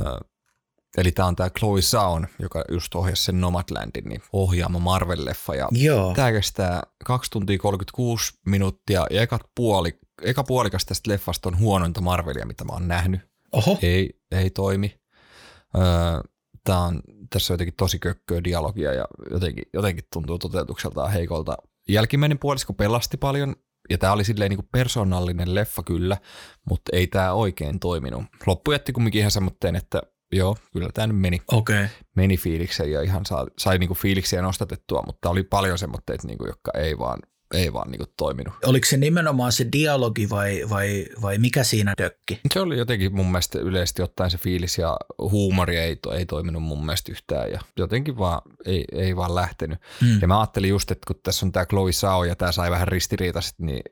[0.97, 5.55] Eli tämä on tämä Chloe Saun, joka just ohjasi sen Nomadlandin, niin ohjaama Marvel-leffa.
[5.57, 6.15] Ja Joo.
[6.15, 12.01] Tämä kestää 2 tuntia 36 minuuttia ja ekat puoli, eka puolikas tästä leffasta on huonointa
[12.01, 13.21] Marvelia, mitä mä oon nähnyt.
[13.53, 13.79] Oho.
[13.83, 15.01] Ei, ei toimi.
[15.77, 15.83] Öö,
[16.65, 17.01] tää on,
[17.31, 21.57] tässä on jotenkin tosi kökköä dialogia ja jotenkin, jotenkin tuntuu toteutukseltaan heikolta.
[21.89, 23.57] Jälkimmäinen puolisko pelasti paljon
[23.91, 26.17] ja tämä oli silleen niin kuin persoonallinen leffa kyllä,
[26.69, 28.25] mutta ei tämä oikein toiminut.
[28.47, 30.03] Loppu jätti kumminkin ihan semmoitteen, että
[30.33, 31.87] joo, kyllä tämä nyt meni, okay.
[32.17, 36.71] meni fiiliksen ja ihan sai, sai niinku fiiliksiä nostatettua, mutta oli paljon semmoitteita, niinku, jotka
[36.75, 37.19] ei vaan
[37.55, 38.55] ei vaan niin kuin toiminut.
[38.65, 42.41] Oliko se nimenomaan se dialogi vai, vai, vai mikä siinä dökki?
[42.55, 46.87] Se oli jotenkin mun mielestä yleisesti ottaen se fiilis ja huumori ei, ei toiminut mun
[46.87, 49.79] mielestä yhtään ja jotenkin vaan ei, ei vaan lähtenyt.
[50.03, 50.21] Mm.
[50.21, 52.89] Ja mä ajattelin just, että kun tässä on tämä Chloe Sao ja tämä sai vähän
[52.89, 53.83] ristiriitaiset niin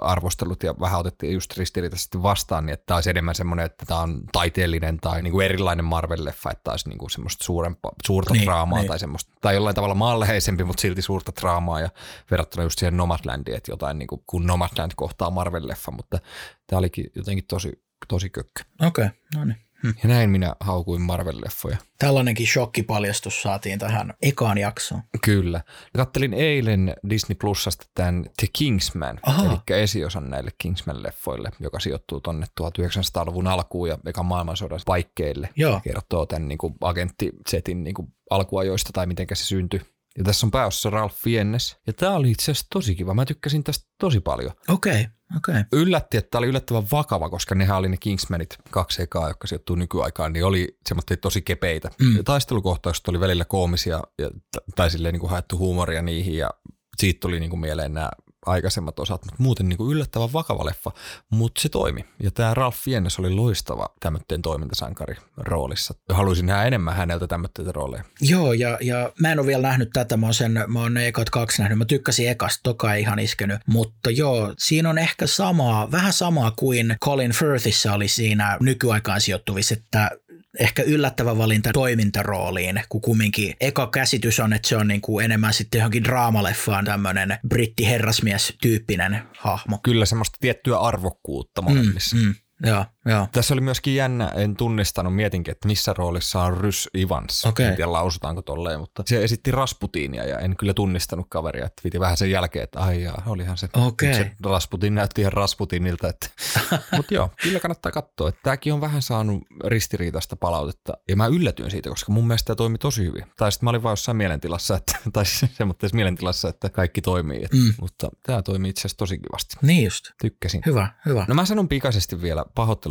[0.00, 4.00] arvostelut ja vähän otettiin just ristiriitaisesti vastaan, niin että tämä olisi enemmän semmoinen, että tämä
[4.00, 8.32] on taiteellinen tai niin kuin erilainen Marvel-leffa, että tämä olisi niin kuin semmoista suurempaa, suurta
[8.32, 8.88] niin, draamaa niin.
[8.88, 11.88] tai semmoista, tai jollain tavalla maanläheisempi, mutta silti suurta draamaa ja
[12.30, 16.18] verrattuna just siihen Nomadlandiin, että jotain niin kuin, kun Nomadland kohtaa Marvel-leffa, mutta
[16.66, 18.62] tämä olikin jotenkin tosi, tosi kökkö.
[18.82, 19.63] Okei, okay, no niin.
[19.84, 19.92] Hm.
[20.02, 21.76] Ja näin minä haukuin Marvel-leffoja.
[21.98, 25.02] Tällainenkin shokkipaljastus saatiin tähän ekaan jaksoon.
[25.24, 25.60] Kyllä.
[25.96, 29.44] Kattelin eilen Disney Plusasta tämän The Kingsman, Aha.
[29.46, 35.48] eli esiosan näille Kingsman-leffoille, joka sijoittuu tuonne 1900-luvun alkuun ja ekan maailmansodan paikkeille.
[35.56, 35.80] Joo.
[35.84, 39.80] Kertoo tämän niin kuin agenttisetin niin kuin alkuajoista tai miten se syntyi.
[40.18, 41.76] Ja tässä on pääosassa Ralph Fiennes.
[41.86, 43.14] Ja tämä oli itse asiassa tosi kiva.
[43.14, 44.52] Mä tykkäsin tästä tosi paljon.
[44.68, 44.92] Okei.
[44.92, 45.04] Okay.
[45.36, 45.64] Okay.
[45.72, 49.76] Yllätti, että tämä oli yllättävän vakava, koska nehän oli ne Kingsmanit kaksi ekaa, jotka sijoittuu
[49.76, 51.90] nykyaikaan, niin oli semmoista tosi kepeitä.
[52.00, 52.24] Mm.
[52.24, 54.30] Taistelukohtaukset oli välillä koomisia ja,
[54.76, 56.50] tai silleen niin kuin haettu huumoria niihin ja
[56.96, 58.10] siitä tuli niin kuin mieleen nämä
[58.46, 60.90] aikaisemmat osat, mutta muuten niin kuin yllättävän vakava leffa,
[61.30, 62.04] mutta se toimi.
[62.22, 65.94] Ja tämä Ralph Fiennes oli loistava tämmöiden toimintasankari roolissa.
[66.08, 68.04] Haluaisin nähdä enemmän häneltä tämmöiden rooleja.
[68.20, 71.06] Joo, ja, ja mä en ole vielä nähnyt tätä, mä oon, sen, mä oon ne
[71.06, 75.26] ekat kaksi nähnyt, mä tykkäsin ekasta, toka ei ihan iskenyt, mutta joo, siinä on ehkä
[75.26, 80.10] samaa, vähän samaa kuin Colin Firthissa oli siinä nykyaikaan sijoittuvissa, että
[80.58, 85.54] ehkä yllättävä valinta toimintarooliin, kun kumminkin eka käsitys on, että se on niin kuin enemmän
[85.54, 89.78] sitten johonkin draamaleffaan tämmöinen britti-herrasmies-tyyppinen hahmo.
[89.82, 92.16] Kyllä semmoista tiettyä arvokkuutta molemmissa.
[92.16, 92.34] Mm, mm.
[92.64, 93.28] Joo, joo.
[93.32, 97.46] Tässä oli myöskin jännä, en tunnistanut, mietinkin, että missä roolissa on Rys Evans.
[97.46, 97.66] Okay.
[97.66, 101.66] En tiedä lausutaanko tolleen, mutta se esitti Rasputinia ja en kyllä tunnistanut kaveria.
[101.66, 103.68] Että piti vähän sen jälkeen, että ai jaa, olihan se.
[103.74, 104.14] Okay.
[104.14, 106.08] Se Rasputin näytti ihan Rasputinilta.
[106.08, 106.26] Että.
[106.96, 108.28] mutta joo, kyllä kannattaa katsoa.
[108.28, 112.56] Että tämäkin on vähän saanut ristiriitaista palautetta ja mä yllätyin siitä, koska mun mielestä tämä
[112.56, 113.24] toimi tosi hyvin.
[113.36, 117.44] Tai sitten mä olin vaan jossain mielentilassa, että, tai semmoisessa mielentilassa, että kaikki toimii.
[117.44, 117.74] Että, mm.
[117.80, 119.56] Mutta tämä toimii itse asiassa tosi kivasti.
[119.62, 120.04] Niin just.
[120.22, 120.62] Tykkäsin.
[120.66, 121.24] Hyvä, hyvä.
[121.28, 122.44] No mä sanon pikaisesti vielä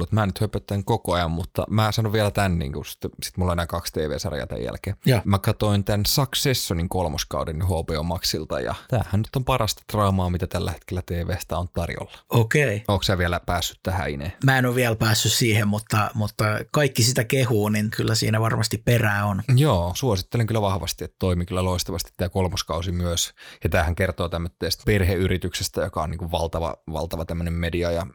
[0.04, 0.12] pahoittelut.
[0.12, 3.38] Mä en nyt höpöttän koko ajan, mutta mä sanon vielä tämän, niin kun sit, sit
[3.38, 4.96] mulla on nämä kaksi TV-sarjaa tämän jälkeen.
[5.06, 5.22] Ja.
[5.26, 10.72] Mä katsoin tämän Successionin kolmoskauden HBO Maxilta ja tämähän nyt on parasta draamaa, mitä tällä
[10.72, 12.18] hetkellä TVstä on tarjolla.
[12.30, 12.64] Okei.
[12.64, 12.80] Okay.
[12.88, 14.38] Onko sä vielä päässyt tähän Ine?
[14.46, 18.78] Mä en ole vielä päässyt siihen, mutta, mutta kaikki sitä kehuu, niin kyllä siinä varmasti
[18.78, 19.44] perää on.
[19.56, 23.34] Joo, suosittelen kyllä vahvasti, että toimi kyllä loistavasti tämä kolmoskausi myös.
[23.64, 28.08] Ja tämähän kertoo tämmöistä perheyrityksestä, joka on niin kuin valtava, valtava tämmöinen media ja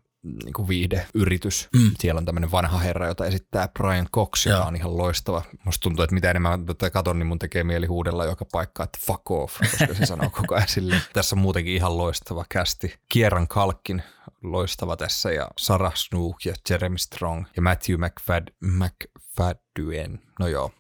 [0.45, 1.69] niin kuin viihdeyritys.
[1.75, 1.91] Mm.
[1.99, 5.43] Siellä on tämmöinen vanha herra, jota esittää Brian Cox, joka on ihan loistava.
[5.65, 8.99] Musta tuntuu, että mitä enemmän tätä katon, niin mun tekee mieli huudella joka paikka, että
[9.07, 10.97] fuck off, koska se sanoo koko ajan sille.
[11.13, 12.95] Tässä on muutenkin ihan loistava kästi.
[13.09, 14.03] Kieran Kalkin
[14.43, 18.95] loistava tässä ja Sarah Snook ja Jeremy Strong ja Matthew McFad, Mc,
[19.39, 20.21] McFadyen.
[20.39, 20.71] No joo,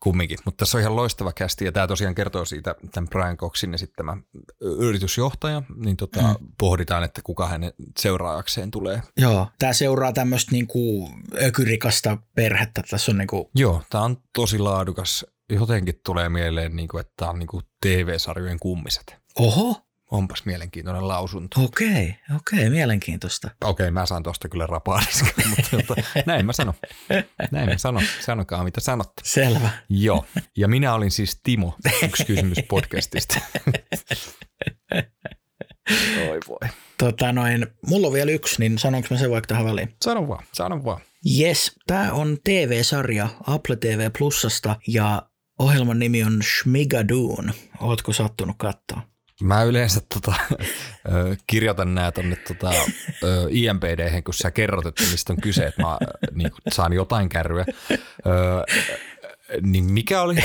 [0.00, 0.38] kumminkin.
[0.44, 4.16] Mutta tässä on ihan loistava kästi ja tämä tosiaan kertoo siitä tämän Brian Coxin esittämä
[4.60, 6.46] yritysjohtaja, niin tota, mm.
[6.58, 9.02] pohditaan, että kuka hänen seuraajakseen tulee.
[9.16, 11.10] Joo, tämä seuraa tämmöistä niinku
[11.42, 12.82] ökyrikasta perhettä.
[12.90, 13.50] Tässä on niinku...
[13.54, 15.26] Joo, tämä on tosi laadukas.
[15.50, 19.16] Jotenkin tulee mieleen, niinku, että tämä on niinku TV-sarjojen kummiset.
[19.38, 21.60] Oho, Onpas mielenkiintoinen lausunto.
[21.64, 23.50] okei, okei, mielenkiintoista.
[23.64, 26.74] Okei, mä saan tuosta kyllä rapaaniska, mutta tota, näin mä sanon.
[27.50, 28.02] Näin mä sanon.
[28.20, 29.22] Sanokaa mitä sanotte.
[29.24, 29.70] Selvä.
[29.88, 30.26] Joo,
[30.56, 33.40] ja minä olin siis Timo, yksi kysymys podcastista.
[36.30, 36.68] Oi voi.
[36.98, 39.94] Tota noin, mulla on vielä yksi, niin sanonko mä sen vaikka tähän väliin?
[40.04, 41.00] Sano vaan, sano vaan.
[41.40, 45.22] Yes, tämä on TV-sarja Apple TV Plusasta ja
[45.58, 47.52] ohjelman nimi on Schmigadoon.
[47.80, 49.13] Ootko sattunut katsoa?
[49.44, 50.34] Mä yleensä tota,
[51.46, 52.70] kirjoitan nämä tonne tota,
[53.50, 55.98] IMPD, kun sä kerrot, että mistä on kyse, että mä
[56.34, 57.64] niin saan jotain kärryä.
[58.26, 58.64] Ö,
[59.62, 60.34] niin mikä oli?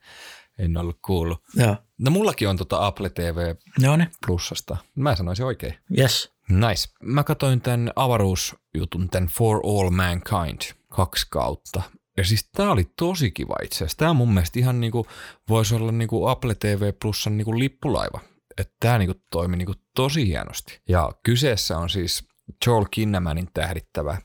[0.60, 1.44] en ollut kuullut.
[1.56, 1.76] Joo.
[2.00, 4.78] No mullakin on tota Apple TV No ne, Plussasta.
[4.96, 5.78] Mä sanoisin oikein.
[5.98, 6.36] yes.
[6.50, 6.90] Nice.
[7.04, 11.82] Mä katsoin tämän avaruusjutun, tämän For All Mankind, kaksi kautta.
[12.18, 13.98] Ja siis tää oli tosi kiva itse asiassa.
[13.98, 15.08] Tää mun mielestä ihan niinku,
[15.50, 18.20] voisi olla niinku Apple TV Plusan niinku lippulaiva.
[18.58, 20.82] Että tää niinku toimi niinku tosi hienosti.
[20.90, 22.28] Ja kyseessä on siis
[22.66, 24.18] Joel Kinnamanin tähdittävä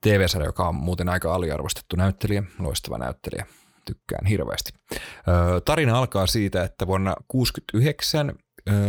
[0.00, 3.46] TV-sarja, joka on muuten aika aliarvostettu näyttelijä, loistava näyttelijä.
[3.84, 4.72] Tykkään hirveästi.
[5.64, 8.32] Tarina alkaa siitä, että vuonna 1969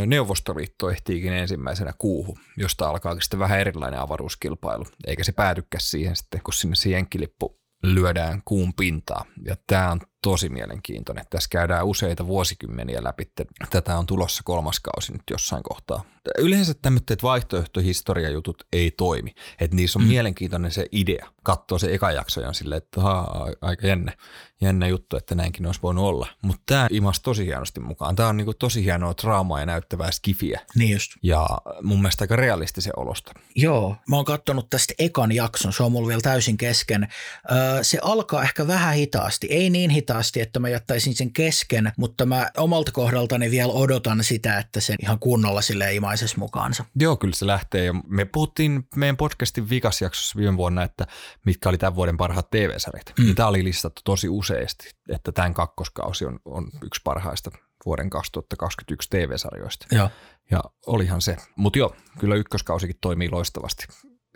[0.05, 6.41] Neuvostoliitto ehtiikin ensimmäisenä kuuhun, josta alkaakin sitten vähän erilainen avaruuskilpailu, eikä se päätykään siihen sitten,
[6.43, 9.25] kun sinne se jenkkilippu lyödään kuun pintaa.
[9.45, 11.25] Ja tämä on tosi mielenkiintoinen.
[11.29, 13.31] Tässä käydään useita vuosikymmeniä läpi.
[13.69, 16.03] Tätä on tulossa kolmas kausi nyt jossain kohtaa.
[16.37, 19.33] Yleensä tämmöiset vaihtoehtohistoriajutut ei toimi.
[19.59, 20.09] Että niissä on mm.
[20.09, 21.27] mielenkiintoinen se idea.
[21.43, 24.13] Katsoo se eka jakso ja on silleen, että haa, aika jännä,
[24.61, 26.27] jännä juttu, että näinkin olisi voinut olla.
[26.41, 28.15] Mutta tämä imasi tosi hienosti mukaan.
[28.15, 30.61] Tämä on niinku tosi hienoa draamaa ja näyttävää skifiä.
[30.75, 31.11] Niin just.
[31.23, 31.47] Ja
[31.81, 33.31] mun mielestä aika realistisen olosta.
[33.55, 37.07] Joo, mä oon kattonut tästä ekan jakson, se on mulla vielä täysin kesken.
[37.51, 40.10] Öö, se alkaa ehkä vähän hitaasti, ei niin hitaasti,
[40.41, 45.19] että mä jättäisin sen kesken, mutta mä omalta kohdaltani vielä odotan sitä, että se ihan
[45.19, 46.85] kunnolla sille imaisesi mukaansa.
[46.95, 47.85] Joo, kyllä se lähtee.
[47.85, 51.07] Ja me puhuttiin meidän podcastin vikasjaksossa viime vuonna, että
[51.45, 53.13] mitkä oli tämän vuoden parhaat TV-sarjat.
[53.19, 53.35] Mm.
[53.35, 57.51] Tämä oli listattu tosi useasti, että tämän kakkoskausi on, on yksi parhaista
[57.85, 59.85] vuoden 2021 TV-sarjoista.
[59.91, 60.09] Joo.
[60.51, 61.37] Ja olihan se.
[61.55, 63.87] Mutta joo, kyllä ykköskausikin toimii loistavasti.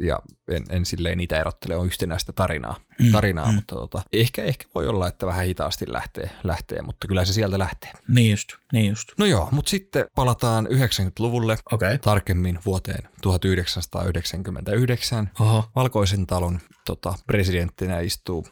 [0.01, 3.53] Ja en, en silleen niitä erottele, on yhtenäistä tarinaa, Mm, tarinaa mm.
[3.55, 7.59] mutta tota, ehkä, ehkä voi olla, että vähän hitaasti lähtee, lähtee, mutta kyllä se sieltä
[7.59, 7.91] lähtee.
[8.07, 9.09] Niin just, niin just.
[9.17, 11.87] No joo, mutta sitten palataan 90-luvulle, Okei.
[11.87, 11.97] Okay.
[11.97, 15.31] tarkemmin vuoteen 1999.
[15.39, 15.69] Oho.
[15.75, 18.47] Valkoisen talon tota, presidenttinä istuu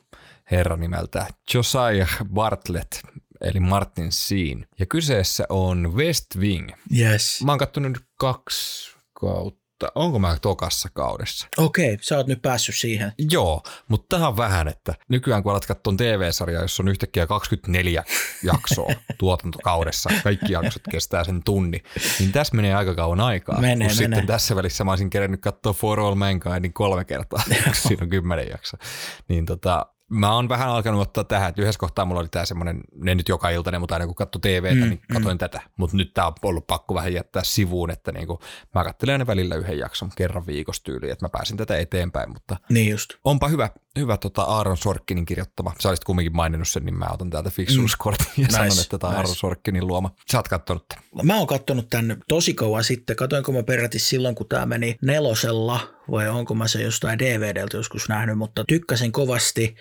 [0.51, 2.93] herra nimeltä Josiah Bartlett,
[3.41, 4.67] eli Martin Sheen.
[4.79, 6.69] Ja kyseessä on West Wing.
[6.97, 7.41] Yes.
[7.45, 9.62] Mä oon kattonut nyt kaksi kautta.
[9.95, 11.47] Onko mä tokassa kaudessa?
[11.57, 13.11] Okei, sä oot nyt päässyt siihen.
[13.31, 18.03] Joo, mutta tähän vähän, että nykyään kun alat katsoa TV-sarjaa, jossa on yhtäkkiä 24
[18.43, 21.83] jaksoa tuotantokaudessa, kaikki jaksot kestää sen tunni,
[22.19, 23.61] niin tässä menee aika kauan aikaa.
[23.61, 23.93] Menee, menee.
[23.93, 27.43] sitten tässä välissä mä olisin kerennyt katsoa For All Mankindin kolme kertaa,
[27.73, 28.79] siinä on kymmenen jaksoa.
[29.27, 32.81] Niin tota, mä oon vähän alkanut ottaa tähän, että yhdessä kohtaa mulla oli tää semmoinen,
[32.95, 35.61] ne nyt joka iltainen, mutta aina kun katsoi TVtä, Mm, niin katsoin tätä.
[35.77, 38.39] Mutta nyt tää on ollut pakko vähän jättää sivuun, että niinku,
[38.75, 42.57] mä katselen aina välillä yhden jakson kerran viikossa tyyliin, että mä pääsin tätä eteenpäin, mutta
[42.69, 43.09] Niin just.
[43.23, 45.73] onpa hyvä, hyvä tota Aaron Sorkkinin kirjoittama.
[45.79, 49.09] Sä olisit kumminkin maininnut sen, niin mä otan täältä fiksuuskortin ja Nice, sanon, että tämä
[49.09, 49.17] on nice.
[49.19, 50.11] Aaron Sorkkinin luoma.
[50.31, 51.03] Sä oot kattonut tämän.
[51.27, 53.15] Mä oon kattonut tän tosi kauan sitten.
[53.15, 55.79] Katoinko mä peräti silloin, kun tää meni nelosella
[56.11, 59.75] vai onko mä se jostain DVDltä joskus nähnyt, mutta tykkäsin kovasti.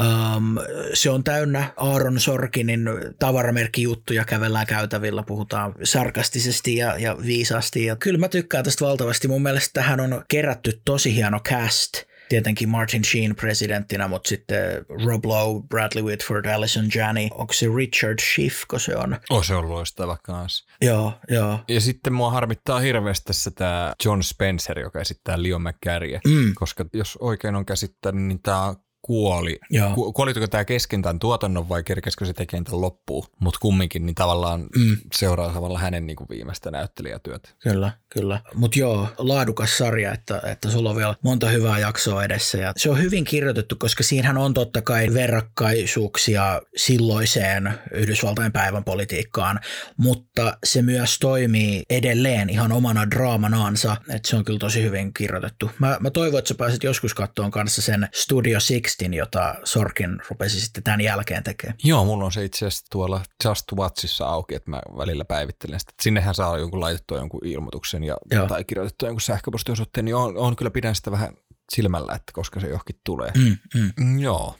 [0.00, 0.58] Um,
[0.94, 2.80] se on täynnä Aaron Sorkinin
[3.18, 7.84] tavaramerkkijuttuja, kävellään käytävillä, puhutaan sarkastisesti ja, ja viisaasti.
[7.84, 9.28] Ja kyllä mä tykkään tästä valtavasti.
[9.28, 11.92] Mun mielestä tähän on kerätty tosi hieno cast–
[12.30, 18.18] tietenkin Martin Sheen presidenttinä, mutta sitten Rob Lowe, Bradley Whitford, Alison Janney, onko se Richard
[18.18, 19.16] Schiff, kun se on?
[19.30, 20.64] Oh, se on loistava kanssa.
[20.82, 21.58] Joo, joo.
[21.68, 26.52] Ja sitten mua harmittaa hirveästi tässä tämä John Spencer, joka esittää Leon McGarryä, mm.
[26.54, 28.74] koska jos oikein on käsittänyt, niin tämä
[29.10, 29.58] kuoli.
[29.94, 33.26] Ku, kuolitko tämä kesken tämän tuotannon vai kerkesikö se tekemään tämän loppuun?
[33.40, 34.96] Mutta kumminkin niin tavallaan mm.
[35.14, 37.54] seuraa tavalla hänen niin kuin viimeistä näyttelijätyöt.
[37.62, 38.40] Kyllä, kyllä.
[38.54, 42.58] Mutta joo, laadukas sarja, että, että sulla on vielä monta hyvää jaksoa edessä.
[42.58, 49.60] Ja se on hyvin kirjoitettu, koska siinähän on totta kai verrakkaisuuksia silloiseen Yhdysvaltain päivän politiikkaan,
[49.96, 55.70] mutta se myös toimii edelleen ihan omana draamanaansa, että se on kyllä tosi hyvin kirjoitettu.
[55.78, 60.18] Mä, mä toivon, että sä pääset joskus kattoon kanssa sen Studio 60 tekstin, jota Sorkin
[60.30, 61.78] rupesi sitten tämän jälkeen tekemään.
[61.84, 65.92] Joo, mulla on se itse asiassa tuolla Just Watchissa auki, että mä välillä päivittelen sitä.
[66.02, 68.46] Sinnehän saa jonkun laitettua jonkun ilmoituksen ja, Joo.
[68.46, 71.32] tai kirjoitettua jonkun sähköpostiosoitteen, niin on, on kyllä pidän sitä vähän
[71.72, 73.32] silmällä, että koska se johonkin tulee.
[73.36, 73.90] Mm, mm.
[74.00, 74.54] mm joo.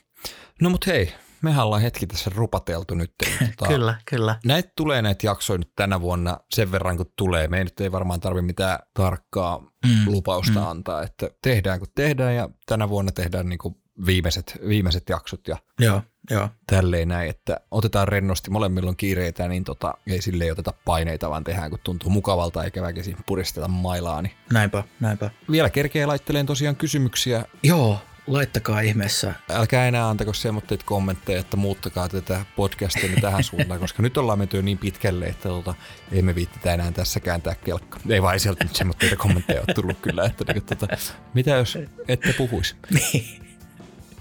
[0.61, 3.12] No mut hei, mehän ollaan hetki tässä rupateltu nyt.
[3.57, 4.36] Tota, kyllä, kyllä.
[4.45, 7.49] Näitä tulee näitä jaksoja nyt tänä vuonna sen verran, kun tulee.
[7.49, 10.66] Me ei nyt ei varmaan tarvitse mitään tarkkaa mm, lupausta mm.
[10.66, 13.74] antaa, että tehdään kun tehdään ja tänä vuonna tehdään niin kuin
[14.07, 16.48] viimeiset, viimeiset jaksot ja joo, joo.
[16.66, 21.30] tälleen näin, että otetaan rennosti, molemmilla on kiireitä, niin tota, ei sille ei oteta paineita,
[21.30, 24.22] vaan tehdään kun tuntuu mukavalta eikä väkisin puristeta mailaa.
[24.22, 25.30] Niin näinpä, näinpä.
[25.51, 27.44] Vielä kerkee laitteleen tosiaan kysymyksiä.
[27.62, 29.34] Joo, laittakaa ihmeessä.
[29.51, 34.62] Älkää enää antako semmoitteita kommentteja, että muuttakaa tätä podcastia tähän suuntaan, koska nyt ollaan menty
[34.62, 35.74] niin pitkälle, että tota,
[36.12, 38.01] emme viittitä enää tässä kääntää kelkka.
[38.09, 40.86] Ei vaan sieltä nyt semmoitteita kommentteja ole tullut kyllä, että niin, tota,
[41.34, 41.78] mitä jos
[42.09, 42.76] ette puhuisi?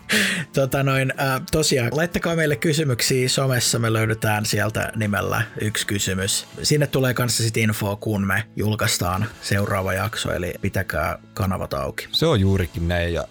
[0.53, 6.47] Tota noin, äh, tosiaan, laittakaa meille kysymyksiä somessa, me löydetään sieltä nimellä yksi kysymys.
[6.63, 12.07] Sinne tulee kanssa sit info, kun me julkaistaan seuraava jakso, eli pitäkää kanavat auki.
[12.11, 13.23] Se on juurikin näin, ja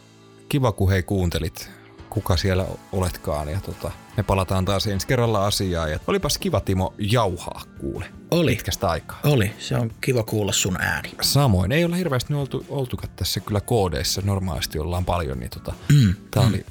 [0.49, 1.71] kiva kun hei kuuntelit,
[2.11, 5.91] kuka siellä oletkaan, ja tota, me palataan taas ensi kerralla asiaan.
[5.91, 8.05] Ja olipas kiva Timo jauhaa kuule.
[8.31, 8.51] Oli.
[8.51, 9.21] Pitkästä aikaa.
[9.25, 9.53] Oli.
[9.59, 11.11] Se on kiva kuulla sun ääni.
[11.21, 11.73] Samoin.
[11.73, 14.23] Ei ole hirveästi oltu, oltukaan tässä kyllä koodeissa.
[14.25, 16.49] Normaalisti ollaan paljon, niin tota, mm, tää mm.
[16.49, 16.67] oli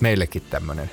[0.00, 0.90] meillekin tämmönen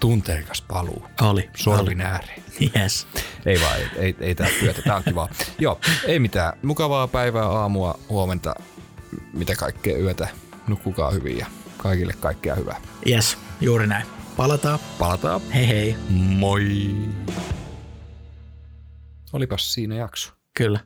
[0.00, 1.06] tunteikas paluu.
[1.22, 1.50] Oli.
[1.56, 2.42] Sorvin ääreen.
[2.76, 3.06] Yes.
[3.46, 4.82] Ei vaan, ei, ei, ei tää työtä.
[4.82, 5.28] Tää on kiva.
[5.58, 6.52] Joo, ei mitään.
[6.62, 8.54] Mukavaa päivää, aamua, huomenta,
[9.32, 10.28] mitä kaikkea yötä.
[10.68, 11.46] Nukkukaa hyvin ja
[11.84, 12.80] kaikille kaikkea hyvää.
[13.08, 14.06] Yes, juuri näin.
[14.36, 14.78] Palataan.
[14.98, 15.40] Palataan.
[15.54, 15.96] Hei hei.
[16.10, 16.96] Moi.
[19.32, 20.32] Olipas siinä jakso.
[20.56, 20.80] Kyllä.